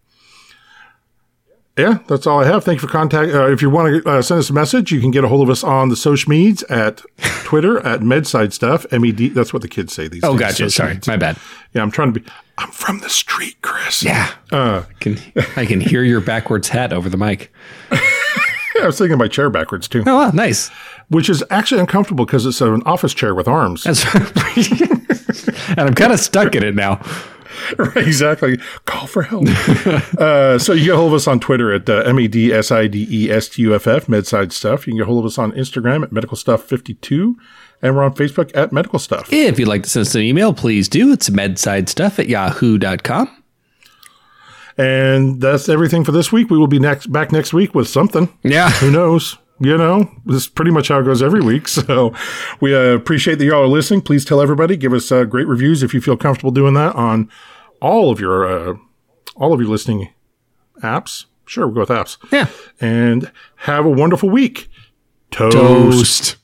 [1.78, 2.64] Yeah, that's all I have.
[2.64, 3.32] Thank you for contact.
[3.32, 5.42] Uh, if you want to uh, send us a message, you can get a hold
[5.42, 7.02] of us on the social medias at
[7.44, 8.84] Twitter at Medside Stuff.
[8.90, 9.28] M E D.
[9.28, 10.46] That's what the kids say these oh, days.
[10.46, 10.70] Oh, gotcha.
[10.70, 11.06] Sorry, meds.
[11.06, 11.38] my bad.
[11.74, 12.26] Yeah, I'm trying to be.
[12.58, 14.02] I'm from the street, Chris.
[14.02, 14.32] Yeah.
[14.50, 15.18] Uh, I can
[15.56, 17.52] I can hear your backwards hat over the mic.
[17.92, 18.00] Yeah,
[18.82, 20.02] I was thinking my chair backwards too.
[20.04, 20.70] Oh, wow, nice.
[21.10, 23.84] Which is actually uncomfortable because it's an office chair with arms.
[23.84, 24.04] That's
[25.68, 27.00] and I'm kind of stuck in it now.
[27.78, 28.58] right, exactly.
[28.84, 29.46] Call for help.
[30.18, 32.70] uh, so you get hold of us on Twitter at uh, M E D S
[32.70, 34.86] I D E S T U F F, MedSide Stuff.
[34.86, 37.36] You can get hold of us on Instagram at Medical Stuff 52
[37.82, 39.32] and we're on Facebook at Medical Stuff.
[39.32, 41.12] If you'd like to send us an email, please do.
[41.12, 43.34] It's medsidestuff at yahoo.com.
[44.76, 46.50] And that's everything for this week.
[46.50, 48.32] We will be next back next week with something.
[48.42, 48.70] Yeah.
[48.70, 49.36] Who knows?
[49.60, 51.68] You know, this is pretty much how it goes every week.
[51.88, 52.12] So
[52.60, 54.02] we uh, appreciate that y'all are listening.
[54.02, 54.76] Please tell everybody.
[54.76, 57.30] Give us uh, great reviews if you feel comfortable doing that on
[57.80, 58.76] all of your uh,
[59.36, 60.10] all of your listening
[60.82, 61.26] apps.
[61.46, 62.16] Sure, we'll go with apps.
[62.30, 62.48] Yeah.
[62.80, 64.68] And have a wonderful week.
[65.30, 65.56] Toast.
[65.56, 66.36] Toast.